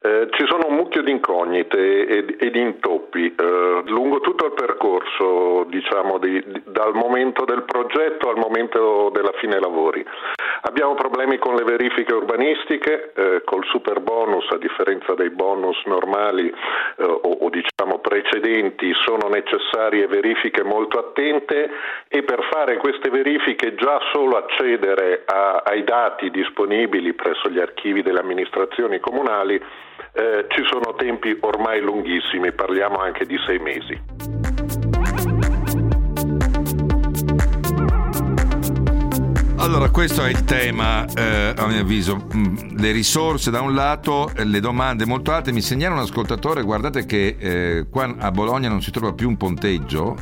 [0.04, 4.54] eh, ci sono un mucchio di incognite e, e, di intoppi eh, lungo tutto il
[4.54, 10.04] percorso, diciamo, di, di, dal momento del progetto al momento della fine lavori.
[10.64, 16.48] Abbiamo problemi con le verifiche urbanistiche, eh, col super bonus, a differenza dei bonus normali
[16.50, 21.70] eh, o, o, diciamo precedenti, sono necessarie verifiche molto attente
[22.08, 28.02] e per fare queste verifiche già solo accedere a, ai dati disponibili presso gli archivi
[28.02, 29.62] delle amministrazioni comunali
[30.14, 34.00] eh, ci sono tempi ormai lunghissimi, parliamo anche di sei mesi.
[39.58, 42.28] Allora, questo è il tema, eh, a mio avviso.
[42.36, 45.52] Mm, le risorse da un lato, le domande molto alte.
[45.52, 49.38] Mi segnala un ascoltatore, guardate che eh, qua a Bologna non si trova più un
[49.38, 50.18] ponteggio.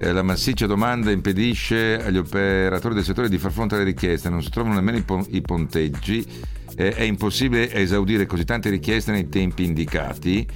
[0.00, 4.42] Eh, la massiccia domanda impedisce agli operatori del settore di far fronte alle richieste, non
[4.42, 9.28] si trovano nemmeno i, pon- i ponteggi eh, è impossibile esaudire così tante richieste nei
[9.28, 10.46] tempi indicati.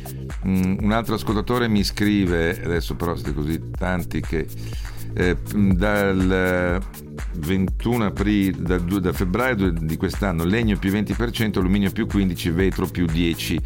[0.47, 4.47] Mm, un altro ascoltatore mi scrive, adesso però siete così tanti che
[5.15, 6.81] eh, dal
[7.35, 13.05] 21 aprile, da, da, febbraio di quest'anno legno più 20%, alluminio più 15%, vetro più
[13.05, 13.59] 10%.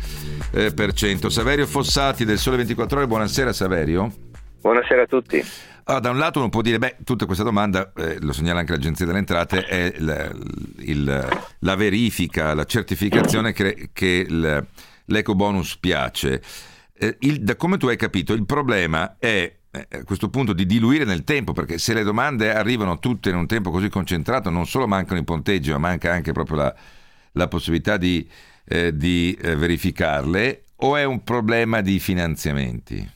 [0.52, 4.10] Eh, Saverio Fossati del Sole 24 Ore, buonasera Saverio.
[4.62, 5.44] Buonasera a tutti.
[5.88, 8.72] Allora, da un lato uno può dire, beh, tutta questa domanda, eh, lo segnala anche
[8.72, 14.66] l'Agenzia delle Entrate, è il, il, la verifica, la certificazione che, che il,
[15.04, 16.42] l'eco bonus piace.
[16.92, 20.66] Eh, il, da come tu hai capito, il problema è eh, a questo punto di
[20.66, 24.66] diluire nel tempo, perché se le domande arrivano tutte in un tempo così concentrato, non
[24.66, 26.74] solo mancano i ponteggi, ma manca anche proprio la,
[27.30, 28.28] la possibilità di,
[28.64, 33.14] eh, di eh, verificarle, o è un problema di finanziamenti?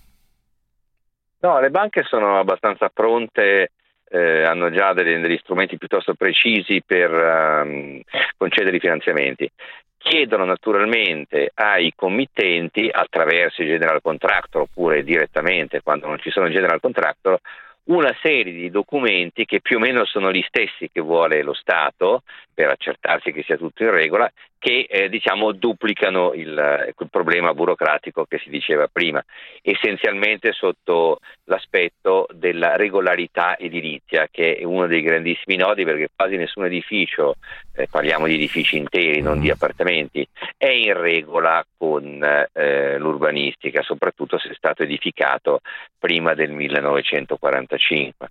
[1.41, 3.71] No, le banche sono abbastanza pronte,
[4.11, 8.01] eh, hanno già degli, degli, strumenti piuttosto precisi per um,
[8.37, 9.51] concedere i finanziamenti.
[9.97, 16.81] Chiedono naturalmente ai committenti, attraverso i general contractor oppure direttamente quando non ci sono general
[16.81, 17.39] contractor,
[17.85, 22.23] una serie di documenti che più o meno sono gli stessi che vuole lo Stato
[22.53, 24.31] per accertarsi che sia tutto in regola,
[24.61, 29.25] che eh, diciamo duplicano il, il, problema burocratico che si diceva prima,
[29.63, 36.67] essenzialmente sotto l'aspetto della regolarità edilizia, che è uno dei grandissimi nodi perché quasi nessun
[36.67, 37.37] edificio,
[37.75, 39.53] eh, parliamo di edifici interi, non di mm.
[39.53, 45.61] appartamenti, è in regola con eh, l'urbanistica, soprattutto se è stato edificato
[45.99, 48.29] prima del 1945.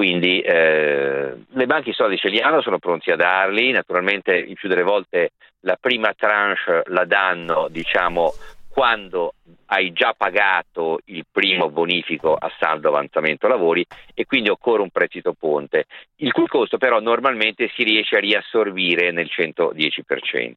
[0.00, 4.54] Quindi eh, le banche i soldi ce li hanno, sono pronti a darli, naturalmente il
[4.54, 8.32] più delle volte la prima tranche la danno diciamo,
[8.70, 9.34] quando
[9.66, 15.34] hai già pagato il primo bonifico a saldo avanzamento lavori e quindi occorre un prestito
[15.38, 15.84] ponte,
[16.16, 20.52] il cui costo però normalmente si riesce a riassorbire nel 110%.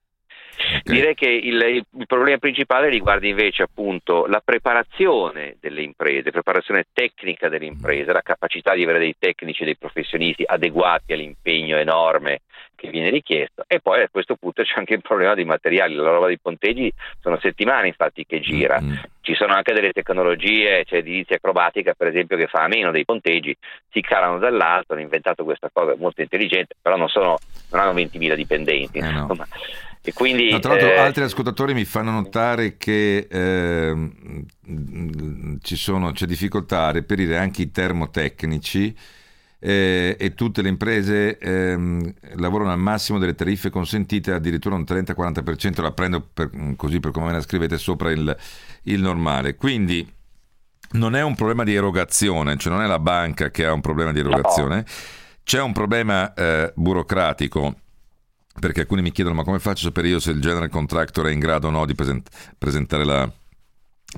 [0.55, 0.81] Okay.
[0.83, 7.49] Direi che il, il, problema principale riguarda invece appunto la preparazione delle imprese, preparazione tecnica
[7.49, 12.41] delle imprese, la capacità di avere dei tecnici, dei professionisti adeguati all'impegno enorme
[12.75, 16.09] che viene richiesto e poi a questo punto c'è anche il problema dei materiali, la
[16.09, 16.91] roba dei ponteggi
[17.21, 18.95] sono settimane infatti che gira, mm-hmm.
[19.21, 23.05] ci sono anche delle tecnologie, c'è edilizia acrobatica per esempio che fa a meno dei
[23.05, 23.55] ponteggi,
[23.89, 27.37] si calano dall'alto, hanno inventato questa cosa molto intelligente, però non, sono,
[27.71, 28.97] non hanno 20.000 dipendenti.
[28.99, 29.27] Eh no.
[30.05, 30.97] E quindi, no, tra l'altro eh...
[30.97, 34.11] altri ascoltatori mi fanno notare che eh,
[35.61, 38.93] ci sono, c'è difficoltà a reperire anche i termotecnici
[39.59, 45.81] eh, e tutte le imprese ehm, lavorano al massimo delle tariffe consentite, addirittura un 30-40%,
[45.81, 48.35] la prendo per, così per come me la scrivete sopra il,
[48.83, 49.55] il normale.
[49.55, 50.05] Quindi
[50.91, 54.11] non è un problema di erogazione, cioè non è la banca che ha un problema
[54.11, 54.83] di erogazione,
[55.45, 57.77] c'è un problema eh, burocratico
[58.59, 61.31] perché alcuni mi chiedono ma come faccio a sapere io se il general contractor è
[61.31, 63.29] in grado o no di present- presentare la,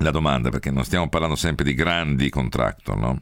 [0.00, 3.20] la, domanda, perché non stiamo parlando sempre di grandi contractor, no?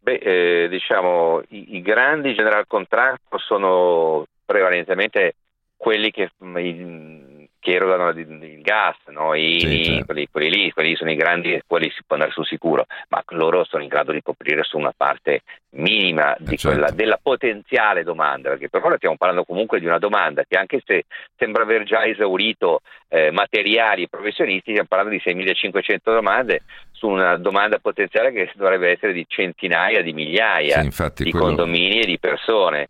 [0.00, 5.36] Beh, eh, diciamo, i, i, grandi general contractor sono prevalentemente
[5.76, 7.31] quelli che, i,
[7.62, 9.34] che erogano il gas, no?
[9.34, 10.06] I, sì, certo.
[10.06, 13.62] quelli, quelli, lì, quelli sono i grandi, quelli si può andare sul sicuro, ma loro
[13.62, 15.42] sono in grado di coprire su una parte
[15.74, 16.76] minima di certo.
[16.76, 20.82] quella, della potenziale domanda, perché per ora stiamo parlando comunque di una domanda che anche
[20.84, 21.04] se
[21.36, 27.36] sembra aver già esaurito eh, materiali e professionisti, stiamo parlando di 6.500 domande su una
[27.36, 31.46] domanda potenziale che dovrebbe essere di centinaia di migliaia sì, di quello...
[31.46, 32.88] condomini e di persone.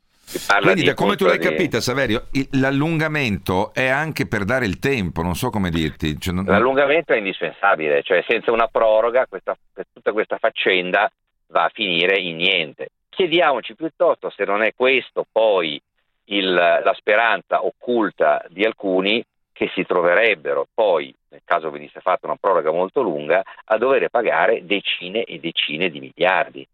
[0.60, 1.46] Quindi, da come tu l'hai di...
[1.46, 6.18] capita, Saverio, l'allungamento è anche per dare il tempo, non so come dirti.
[6.18, 6.44] Cioè, non...
[6.44, 9.56] L'allungamento è indispensabile, cioè senza una proroga questa,
[9.92, 11.10] tutta questa faccenda
[11.48, 12.88] va a finire in niente.
[13.10, 15.80] Chiediamoci piuttosto se non è questo poi
[16.26, 22.38] il, la speranza occulta di alcuni che si troverebbero poi, nel caso venisse fatta una
[22.40, 26.66] proroga molto lunga, a dover pagare decine e decine di miliardi,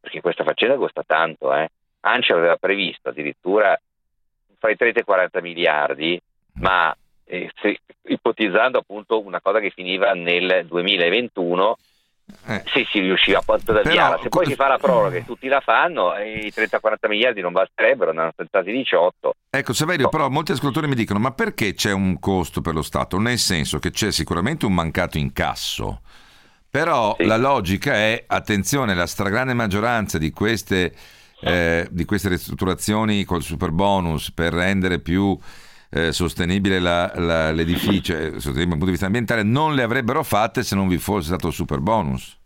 [0.00, 1.70] perché questa faccenda costa tanto, eh?
[2.04, 3.78] ANCI aveva previsto addirittura
[4.58, 6.20] fra i 30 e i 40 miliardi,
[6.54, 6.94] ma
[7.24, 11.76] eh, se, ipotizzando appunto una cosa che finiva nel 2021,
[12.46, 12.62] eh.
[12.66, 14.18] se si riusciva a avviarla.
[14.22, 18.12] Se poi si fa la proroga e tutti la fanno, i 30-40 miliardi non basterebbero,
[18.12, 19.34] ne hanno tentati 18.
[19.50, 20.10] Ecco, Saverio, no.
[20.10, 23.18] però molti ascoltatori mi dicono: ma perché c'è un costo per lo Stato?
[23.18, 26.00] Nel senso che c'è sicuramente un mancato incasso.
[26.70, 27.24] Però sì.
[27.24, 30.92] la logica è, attenzione, la stragrande maggioranza di queste
[31.40, 35.38] eh, di queste ristrutturazioni col super bonus per rendere più
[35.90, 40.22] eh, sostenibile la, la, l'edificio, eh, sostenibile dal punto di vista ambientale, non le avrebbero
[40.22, 42.40] fatte se non vi fosse stato il super bonus.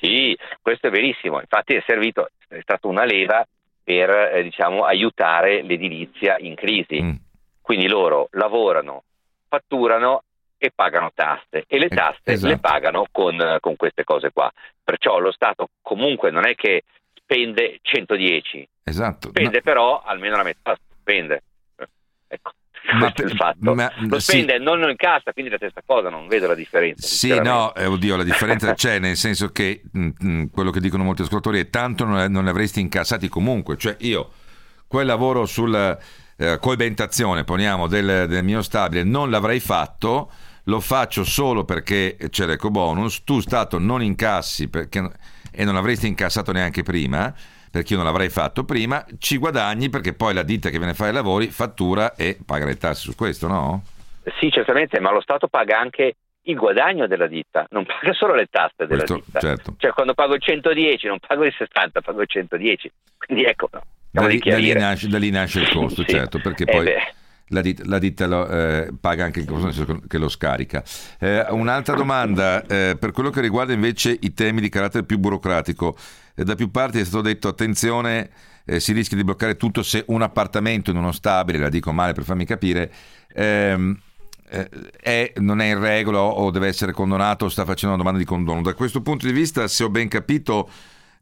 [0.00, 3.46] Sì, questo è verissimo, infatti è servito, è stata una leva
[3.82, 7.02] per eh, diciamo, aiutare l'edilizia in crisi.
[7.02, 7.14] Mm.
[7.60, 9.04] Quindi loro lavorano,
[9.48, 10.22] fatturano
[10.58, 12.52] e pagano tasse e le eh, tasse esatto.
[12.52, 14.50] le pagano con, con, queste cose qua.
[14.82, 16.82] Perciò lo Stato comunque non è che
[17.34, 18.68] spende 110.
[18.84, 19.28] Esatto.
[19.30, 19.62] Spende no.
[19.62, 21.42] però almeno la metà, spende.
[22.28, 22.52] Ecco.
[22.92, 23.74] Ma, per, il fatto.
[23.74, 24.62] Ma, lo spende sì.
[24.62, 27.06] non lo incassa, quindi la stessa cosa, non vedo la differenza.
[27.06, 30.70] Sì, no, eh, oddio, la differenza c'è, nel senso che mh, mm, mh, mm, quello
[30.70, 34.30] che dicono molti ascoltatori è tanto non, non li avresti incassati comunque, cioè io
[34.86, 35.98] quel lavoro sulla
[36.36, 40.30] eh, coibentazione, poniamo, del, del mio stabile, non l'avrei fatto,
[40.64, 45.10] lo faccio solo perché c'è l'eco bonus, tu Stato non incassi perché
[45.54, 47.32] e non l'avresti incassato neanche prima,
[47.70, 50.94] perché io non l'avrei fatto prima, ci guadagni perché poi la ditta che viene a
[50.94, 53.82] fare i lavori fattura e paga le tasse su questo, no?
[54.38, 58.46] Sì, certamente, ma lo Stato paga anche il guadagno della ditta, non paga solo le
[58.50, 59.40] tasse della questo, ditta.
[59.40, 59.74] Certo.
[59.78, 62.92] Cioè quando pago il 110 non pago il 60, pago il 110.
[63.18, 66.10] Quindi ecco, no, da, lì, da, lì nasce, da, lì, nasce, il costo, sì.
[66.10, 66.84] certo, perché eh poi...
[66.84, 67.14] Beh
[67.54, 70.82] la ditta, la ditta lo, eh, paga anche il costo che lo scarica.
[71.18, 75.96] Eh, un'altra domanda, eh, per quello che riguarda invece i temi di carattere più burocratico,
[76.34, 78.28] eh, da più parti è stato detto attenzione,
[78.66, 82.12] eh, si rischia di bloccare tutto se un appartamento in uno stabile, la dico male
[82.12, 82.92] per farmi capire,
[83.32, 83.96] ehm,
[84.50, 84.68] eh,
[85.00, 88.26] è, non è in regola o deve essere condonato o sta facendo una domanda di
[88.26, 88.62] condono.
[88.62, 90.68] Da questo punto di vista, se ho ben capito,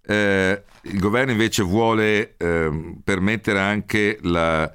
[0.05, 4.69] il governo invece vuole ehm, permettere anche la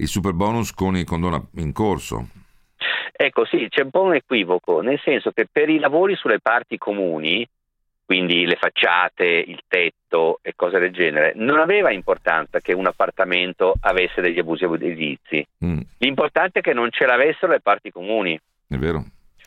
[0.00, 2.28] il super bonus con il condono in corso.
[3.12, 6.78] Ecco sì, c'è un po' un equivoco, nel senso che per i lavori sulle parti
[6.78, 7.46] comuni,
[8.06, 13.74] quindi le facciate, il tetto e cose del genere, non aveva importanza che un appartamento
[13.82, 15.46] avesse degli abusi edilizi.
[15.64, 15.80] Mm.
[15.98, 18.40] L'importante è che non ce l'avessero le parti comuni.
[18.66, 19.04] È vero.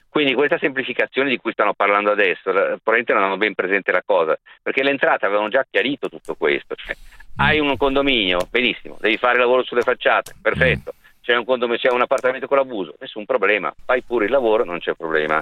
[0.08, 4.38] Quindi questa semplificazione di cui stanno parlando adesso, probabilmente non hanno ben presente la cosa,
[4.62, 6.76] perché le entrate avevano già chiarito tutto questo.
[6.76, 6.96] Cioè,
[7.38, 10.94] hai un condominio, benissimo, devi fare il lavoro sulle facciate, perfetto.
[11.22, 14.80] C'è un, condominio, c'è un appartamento con l'abuso, nessun problema, fai pure il lavoro, non
[14.80, 15.42] c'è problema.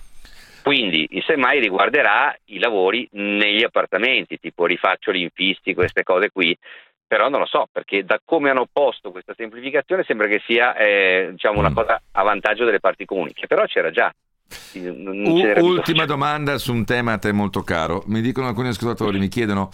[0.61, 6.55] Quindi, semmai riguarderà i lavori negli appartamenti, tipo rifaccio gli infisti, queste cose qui,
[7.07, 11.29] però non lo so, perché da come hanno posto questa semplificazione sembra che sia eh,
[11.31, 11.73] diciamo, una mm.
[11.73, 14.13] cosa a vantaggio delle parti comuni, che però c'era già.
[14.73, 18.03] U- ultima domanda su un tema a te molto caro.
[18.05, 19.69] Mi dicono alcuni ascoltatori, mi chiedono,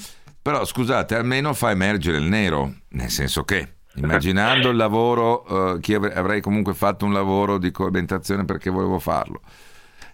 [0.48, 5.96] però scusate, almeno fa emergere il nero, nel senso che immaginando il lavoro, uh, che
[5.96, 9.42] avrei comunque fatto un lavoro di coabitazione perché volevo farlo.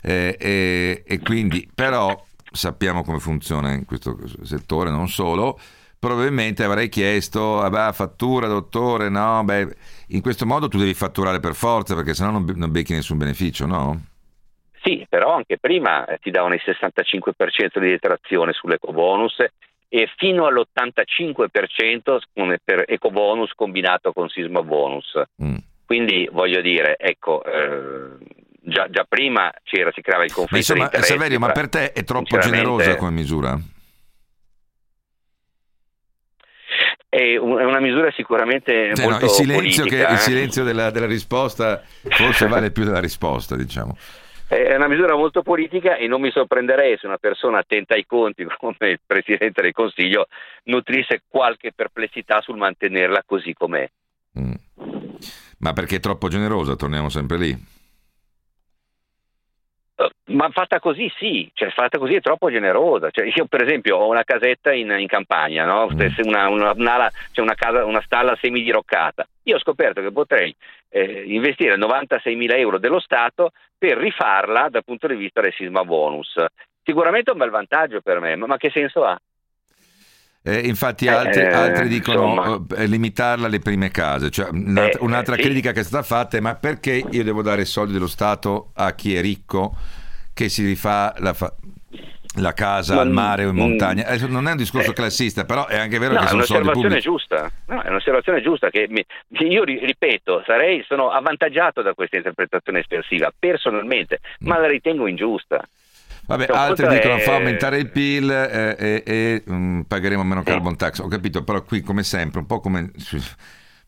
[0.02, 2.20] E, e, e, quindi, però,
[2.52, 5.60] sappiamo come funziona in questo settore, non solo.
[6.00, 9.76] Probabilmente avrei chiesto, ah, fattura dottore, no, beh,
[10.08, 13.68] in questo modo tu devi fatturare per forza perché sennò non, non becchi nessun beneficio,
[13.68, 14.02] no?
[14.82, 19.36] Sì, però anche prima eh, ti davano il 65% di detrazione sull'ecobonus
[19.96, 22.18] e fino all'85%
[22.64, 25.22] per ecobonus combinato con sisma bonus.
[25.44, 25.58] Mm.
[25.86, 28.18] Quindi voglio dire, ecco, eh,
[28.60, 32.40] già, già, prima c'era, si creava il conflitto Insomma, Saverio, ma per te è troppo
[32.40, 33.56] generosa come misura?
[37.08, 40.14] è, una misura sicuramente cioè, molto no, il silenzio, politica, che, eh?
[40.14, 43.96] il silenzio della, della risposta forse vale più della risposta, diciamo.
[44.54, 48.46] È una misura molto politica e non mi sorprenderei se una persona attenta ai conti
[48.58, 50.28] come il Presidente del Consiglio
[50.66, 53.90] nutrisse qualche perplessità sul mantenerla così com'è.
[54.40, 54.54] Mm.
[55.60, 57.73] Ma perché è troppo generosa, torniamo sempre lì.
[60.26, 63.10] Ma fatta così sì, cioè fatta così è troppo generosa.
[63.10, 65.88] Cioè, io per esempio ho una casetta in, in campagna, no?
[65.92, 66.00] Mm.
[66.26, 69.28] una, una, una, c'è una, casa, una stalla semidiroccata.
[69.44, 70.56] Io ho scoperto che potrei
[70.90, 75.84] eh, investire 96 mila euro dello Stato per rifarla dal punto di vista del sisma
[75.84, 76.36] bonus.
[76.84, 79.20] Sicuramente è un bel vantaggio per me, ma, ma che senso ha?
[80.46, 82.82] Eh, infatti altri, Eh, altri dicono insomma.
[82.82, 85.42] eh, limitarla alle prime case, cioè, un'altra, Eh, un'altra sì.
[85.42, 88.92] critica che è stata fatta è ma perché io devo dare soldi dello Stato a
[88.94, 89.74] chi è ricco
[90.34, 91.54] che si rifà la, fa-
[92.38, 94.06] la casa Ma- al mare o in mm, montagna?
[94.06, 94.94] Adesso non è un discorso eh.
[94.94, 97.00] classista, però è anche vero No, che sono soldi pubblici.
[97.00, 97.50] giusta.
[97.68, 99.06] No, è un'osservazione giusta che mi-
[99.48, 105.64] io ri- ripeto, sarei, sono avvantaggiato da questa interpretazione espressiva personalmente, ma la ritengo ingiusta.
[106.26, 110.44] Vabbè, Cioè, altri dicono è- fa aumentare il PIL eh, e, e, mm, pagheremo meno
[110.44, 111.00] carbon tax.
[111.00, 112.92] Ho capito, però qui come sempre, un po' come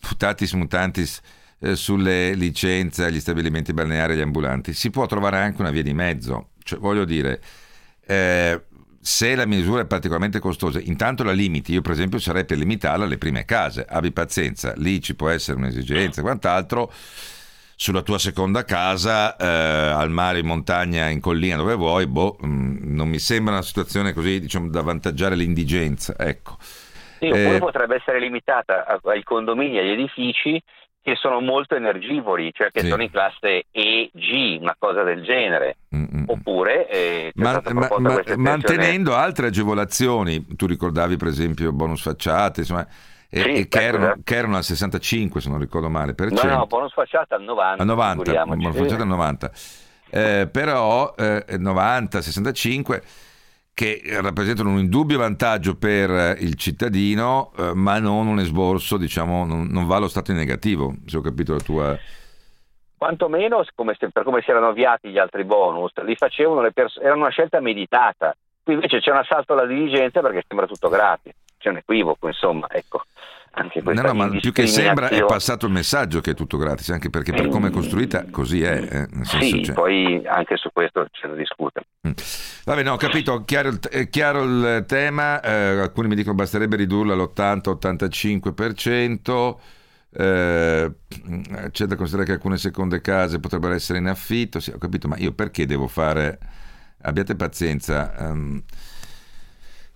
[0.10, 1.22] mutatis mutantis
[1.60, 5.84] eh, sulle licenze agli stabilimenti balneari e agli ambulanti, si può trovare anche una via
[5.84, 6.50] di mezzo.
[6.62, 7.42] Cioè, voglio dire,
[8.06, 8.62] eh,
[9.00, 11.72] se la misura è particolarmente costosa, intanto la limiti.
[11.74, 13.86] Io, per esempio, sarei per limitarla alle prime case.
[13.88, 16.92] Abbi pazienza, lì ci può essere un'esigenza, quant'altro.
[17.78, 22.96] Sulla tua seconda casa, eh, al mare, in montagna, in collina, dove vuoi, boh, mm,
[22.96, 26.16] non mi sembra una situazione così, diciamo, da avvantaggiare l'indigenza.
[26.18, 26.58] Ecco.
[27.20, 30.62] Sì, oppure Eh, potrebbe essere limitata ai condomini agli edifici
[31.02, 32.88] che sono molto energivori, cioè che Sì.
[32.88, 35.78] sono in classe E, G, una cosa del genere.
[35.96, 36.24] mm, mm.
[36.28, 42.88] Oppure eh, Ma- ma- ma- mantenendo altre agevolazioni, tu ricordavi per esempio bonus facciate, insomma,
[43.30, 46.44] e, Sì, e che, erano, che erano al 65 se non ricordo male, per No,
[46.44, 47.82] no, bonus facciata al 90.
[47.82, 48.62] a 90, figuriamoci.
[48.62, 49.52] bonus facciate al 90.
[50.10, 53.04] Eh, però eh, 90, 65
[53.76, 59.44] che rappresentano un indubbio vantaggio per eh, il cittadino, eh, ma non un esborso, diciamo,
[59.44, 61.98] non, non va allo stato in negativo, se ho capito la tua...
[62.98, 67.16] Quantomeno, come per come si erano avviati gli altri bonus, li facevano le persone, era
[67.16, 68.34] una scelta meditata.
[68.64, 71.34] Qui invece c'è un assalto alla diligenza perché sembra tutto gratis,
[71.66, 73.04] c'è un equivoco, insomma, ecco.
[73.58, 76.90] Anche No, no, ma più che sembra è passato il messaggio che è tutto gratis,
[76.90, 79.08] anche perché per come è costruita così è.
[79.12, 81.86] eh, Sì, cioè- poi anche su questo c'è da discutere.
[82.66, 87.14] Vabbè, no, ho capito, chiaro è chiaro il tema, eh, alcuni mi dicono basterebbe ridurla
[87.14, 89.60] all'80-85%,
[90.18, 90.92] eh,
[91.72, 95.16] c'è da considerare che alcune seconde case potrebbero essere in affitto, sì, ho capito, ma
[95.18, 96.38] io perché devo fare,
[97.04, 98.62] abbiate pazienza, ehm,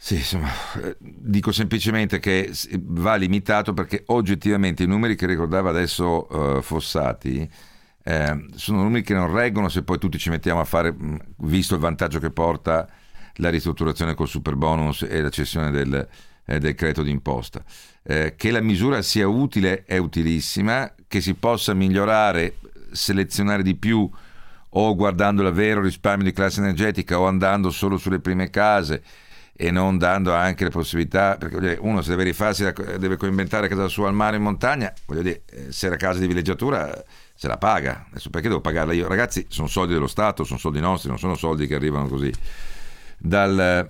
[0.02, 0.48] sì, insomma,
[0.82, 7.48] eh, dico semplicemente che va limitato perché oggettivamente i numeri che ricordava adesso eh, Fossati
[8.02, 11.74] eh, sono numeri che non reggono se poi tutti ci mettiamo a fare, mh, visto
[11.74, 12.88] il vantaggio che porta
[13.36, 16.08] la ristrutturazione col super bonus e la cessione del,
[16.46, 17.62] eh, del credito d'imposta.
[18.02, 22.56] Eh, che la misura sia utile è utilissima, che si possa migliorare,
[22.92, 24.10] selezionare di più
[24.70, 29.04] o guardando il vero risparmio di classe energetica o andando solo sulle prime case
[29.62, 32.64] e non dando anche le possibilità, perché dire, uno se deve rifarsi,
[32.98, 36.28] deve coinventare casa sua al mare in montagna, voglio dire, eh, se era casa di
[36.28, 37.04] villeggiatura
[37.36, 39.10] se la paga, adesso perché devo pagarla io?
[39.10, 42.32] Ragazzi, sono soldi dello Stato, sono soldi nostri, non sono soldi che arrivano così
[43.18, 43.90] dal-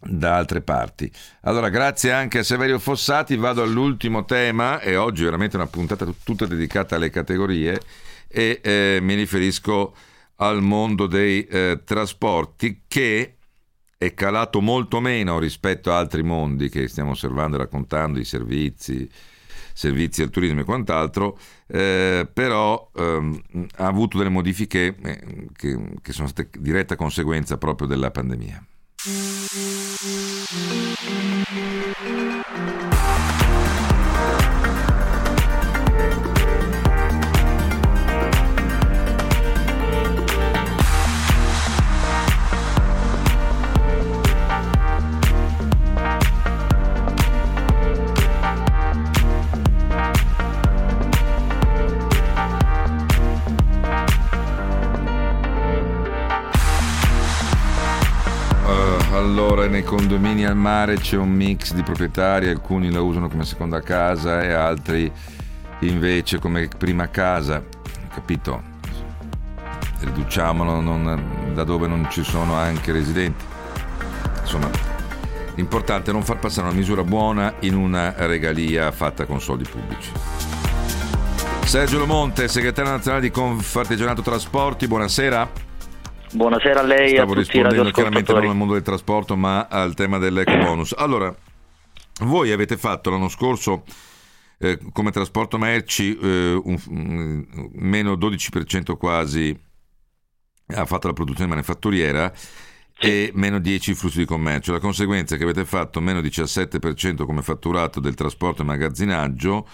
[0.00, 1.12] da altre parti.
[1.42, 6.24] Allora, grazie anche a Severio Fossati, vado all'ultimo tema e oggi veramente una puntata tut-
[6.24, 7.78] tutta dedicata alle categorie
[8.26, 9.94] e eh, mi riferisco
[10.36, 13.34] al mondo dei eh, trasporti che
[13.98, 19.10] è calato molto meno rispetto a altri mondi che stiamo osservando e raccontando, i servizi,
[19.72, 21.36] servizi al turismo e quant'altro,
[21.66, 23.42] eh, però ehm,
[23.76, 28.64] ha avuto delle modifiche eh, che, che sono state diretta conseguenza proprio della pandemia.
[59.88, 64.52] Condomini al mare c'è un mix di proprietari, alcuni la usano come seconda casa e
[64.52, 65.10] altri
[65.78, 67.64] invece come prima casa,
[68.12, 68.62] capito?
[70.00, 73.42] Riduciamolo non- da dove non ci sono anche residenti.
[74.42, 74.68] Insomma,
[75.54, 80.12] L'importante è non far passare una misura buona in una regalia fatta con soldi pubblici.
[81.64, 85.67] Sergio Lomonte, segretario nazionale di Confartigianato Trasporti, buonasera.
[86.32, 89.94] Buonasera a lei Stavo a tutti rispondendo chiaramente non al mondo del trasporto, ma al
[89.94, 90.94] tema dell'eco bonus.
[90.96, 91.34] Allora,
[92.20, 93.84] voi avete fatto l'anno scorso
[94.58, 99.58] eh, come trasporto merci eh, un, un- meno 12% quasi
[100.74, 102.30] ha fatto la produzione manifatturiera
[103.00, 104.72] e meno 10 i flussi di commercio.
[104.72, 109.66] La conseguenza è che avete fatto meno 17% come fatturato del trasporto e magazzinaggio,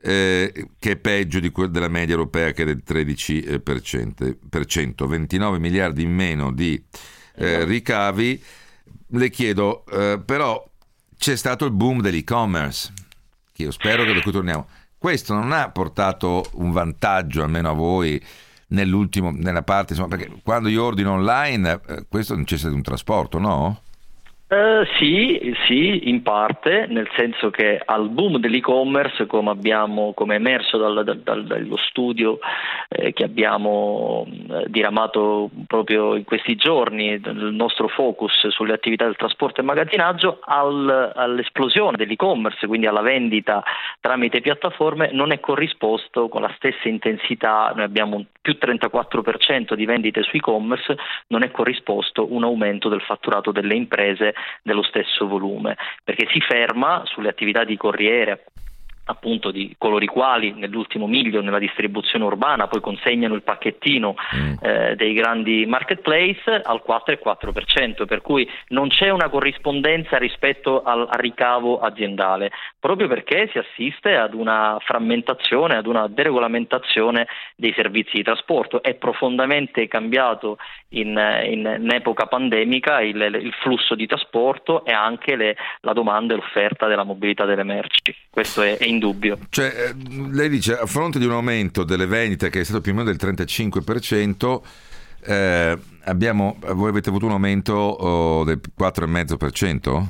[0.00, 3.60] eh, che è peggio di quel della media europea che è del 13%,
[4.48, 6.82] per cento, 29 miliardi in meno di
[7.36, 8.42] eh, ricavi.
[9.10, 10.68] Le chiedo, eh, però
[11.16, 12.92] c'è stato il boom dell'e-commerce,
[13.52, 14.68] che io spero che da cui torniamo.
[14.98, 18.22] Questo non ha portato un vantaggio, almeno a voi,
[18.68, 23.38] nell'ultimo, nella parte, insomma, perché quando io ordino online, eh, questo necessita di un trasporto,
[23.38, 23.82] no?
[24.48, 30.78] Eh, sì, sì, in parte, nel senso che al boom dell'e-commerce, come abbiamo come emerso
[30.78, 32.38] dal- dal- dallo studio
[32.88, 39.16] eh, che abbiamo eh, diramato proprio in questi giorni, il nostro focus sulle attività del
[39.16, 43.64] trasporto e magazzinaggio, al- all'esplosione dell'e-commerce, quindi alla vendita
[43.98, 49.84] tramite piattaforme, non è corrisposto con la stessa intensità, noi abbiamo un più 34% di
[49.86, 50.96] vendite su e-commerce,
[51.28, 57.02] non è corrisposto un aumento del fatturato delle imprese dello stesso volume, perché si ferma
[57.04, 58.44] sulle attività di corriere
[59.06, 64.14] appunto di coloro i quali nell'ultimo miglio nella distribuzione urbana poi consegnano il pacchettino
[64.60, 71.18] eh, dei grandi marketplace al 4,4%, per cui non c'è una corrispondenza rispetto al, al
[71.18, 78.22] ricavo aziendale, proprio perché si assiste ad una frammentazione, ad una deregolamentazione dei servizi di
[78.22, 78.82] trasporto.
[78.82, 80.58] È profondamente cambiato
[80.90, 86.34] in, in- in epoca pandemica il, il flusso di trasporto e anche le- la domanda
[86.34, 88.14] e l'offerta della mobilità delle merci.
[88.30, 89.38] Questo è, è indubbio.
[89.48, 89.94] Cioè, eh,
[90.30, 93.10] lei dice, a fronte di un aumento delle vendite che è stato più o meno
[93.10, 94.60] del 35%,
[95.24, 100.06] eh, abbiamo, voi avete avuto un aumento oh, del 4,5%?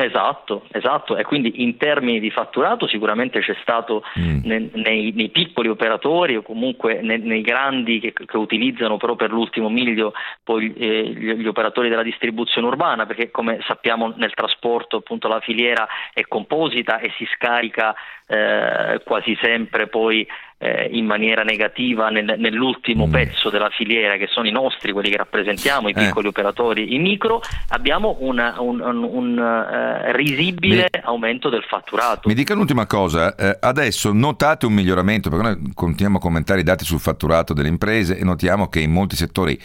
[0.00, 4.04] Esatto, esatto, e quindi in termini di fatturato sicuramente c'è stato
[4.44, 9.32] ne- nei, nei piccoli operatori o comunque ne- nei grandi che, che utilizzano però per
[9.32, 10.12] l'ultimo miglio
[10.44, 15.40] poi eh, gli, gli operatori della distribuzione urbana, perché come sappiamo nel trasporto appunto la
[15.40, 17.92] filiera è composita e si scarica
[18.28, 20.24] eh, quasi sempre poi
[20.60, 25.16] eh, in maniera negativa nel- nell'ultimo pezzo della filiera che sono i nostri, quelli che
[25.16, 25.94] rappresentiamo, i Eh.
[26.06, 32.28] piccoli operatori, i micro, abbiamo una- un, un- un, eh, risibile aumento del fatturato.
[32.28, 36.64] Mi dica un'ultima cosa, eh, adesso notate un miglioramento, perché noi continuiamo a commentare i
[36.64, 39.56] dati sul fatturato delle imprese e notiamo che in molti settori,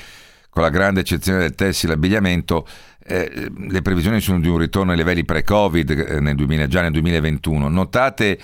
[0.49, 2.67] con la grande eccezione del tessile e abbigliamento,
[3.05, 6.91] eh, le previsioni sono di un ritorno ai livelli pre-Covid eh, nel 2000, già nel
[6.91, 7.67] 2021.
[7.67, 8.37] Notate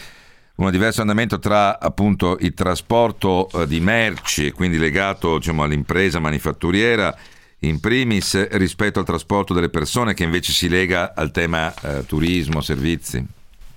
[0.65, 6.19] un diverso andamento tra appunto il trasporto eh, di merci, e quindi legato diciamo, all'impresa
[6.19, 7.15] manifatturiera
[7.59, 12.61] in primis rispetto al trasporto delle persone che invece si lega al tema eh, turismo,
[12.61, 13.25] servizi.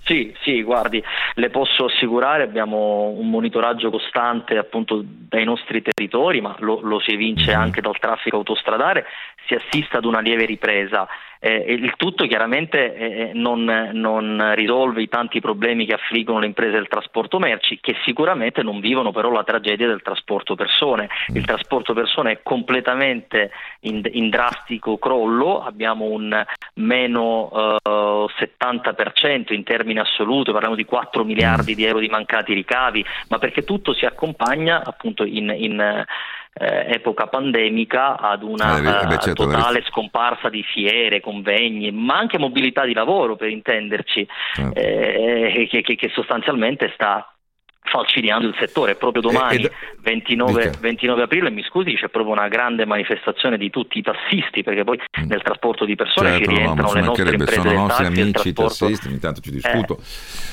[0.05, 1.03] Sì, sì, guardi,
[1.35, 7.13] le posso assicurare, abbiamo un monitoraggio costante appunto dai nostri territori, ma lo, lo si
[7.13, 9.05] evince anche dal traffico autostradale,
[9.47, 11.07] si assiste ad una lieve ripresa.
[11.45, 16.71] Eh, il tutto chiaramente eh, non, non risolve i tanti problemi che affliggono le imprese
[16.71, 21.09] del trasporto merci, che sicuramente non vivono però la tragedia del trasporto persone.
[21.35, 27.51] Il trasporto persone è completamente in, in drastico crollo, abbiamo un meno
[27.83, 28.27] eh,
[28.63, 33.65] 70% in termini assoluti, parliamo di 4 miliardi di euro di mancati ricavi, ma perché
[33.65, 36.05] tutto si accompagna appunto in, in,
[36.55, 42.19] eh, epoca pandemica ad una Eh, beh, eh, certo, totale scomparsa di fiere, convegni, ma
[42.19, 44.79] anche mobilità di lavoro per intenderci, Certo.
[44.79, 47.27] eh, che, che- che sostanzialmente sta
[47.85, 48.95] falcidiando il settore.
[48.95, 49.73] Proprio domani, ed-
[50.03, 50.79] 29, dica.
[50.81, 55.01] 29 aprile, mi scusi, c'è proprio una grande manifestazione di tutti i tassisti, perché poi
[55.27, 56.33] nel trasporto di persone Mm.
[56.33, 59.09] Certo, ci no, rientrano ma le nostre imprese sono nostri taxi, il amici trasporto- tassisti,
[59.09, 59.99] ogni tanto ci discuto,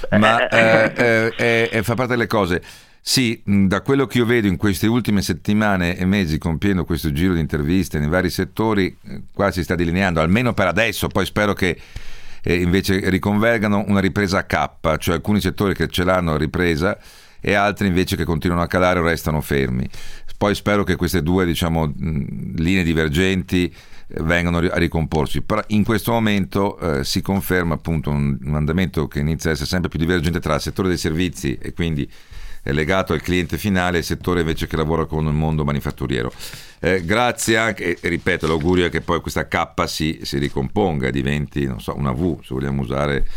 [0.09, 2.61] Eh, ma eh, eh, eh, eh, fa parte delle cose.
[3.09, 7.11] Sì, mh, da quello che io vedo in queste ultime settimane e mesi compiendo questo
[7.11, 11.25] giro di interviste nei vari settori, eh, qua si sta delineando, almeno per adesso, poi
[11.25, 11.75] spero che
[12.43, 16.99] eh, invece riconvergano una ripresa a K, cioè alcuni settori che ce l'hanno ripresa
[17.39, 19.89] e altri invece che continuano a calare o restano fermi.
[20.37, 23.73] Poi spero che queste due diciamo, mh, linee divergenti
[24.07, 25.41] eh, vengano a ricomporsi.
[25.41, 29.67] Però in questo momento eh, si conferma appunto un, un andamento che inizia a essere
[29.67, 32.07] sempre più divergente tra il settore dei servizi e quindi
[32.69, 36.31] è legato al cliente finale, il settore invece che lavora con il mondo manifatturiero.
[36.79, 41.71] Eh, grazie anche, e ripeto, l'augurio è che poi questa K si, si ricomponga, diventi,
[41.77, 43.27] so, una V, se vogliamo usare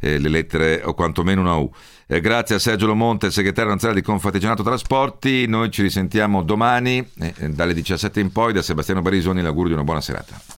[0.00, 1.70] eh, le lettere o quantomeno una U.
[2.06, 5.46] Eh, grazie a Sergio Lomonte, segretario nazionale di Confartigianato Trasporti.
[5.46, 8.52] Noi ci risentiamo domani eh, dalle 17 in poi.
[8.52, 10.54] Da Sebastiano Barisoni l'augurio di una buona serata.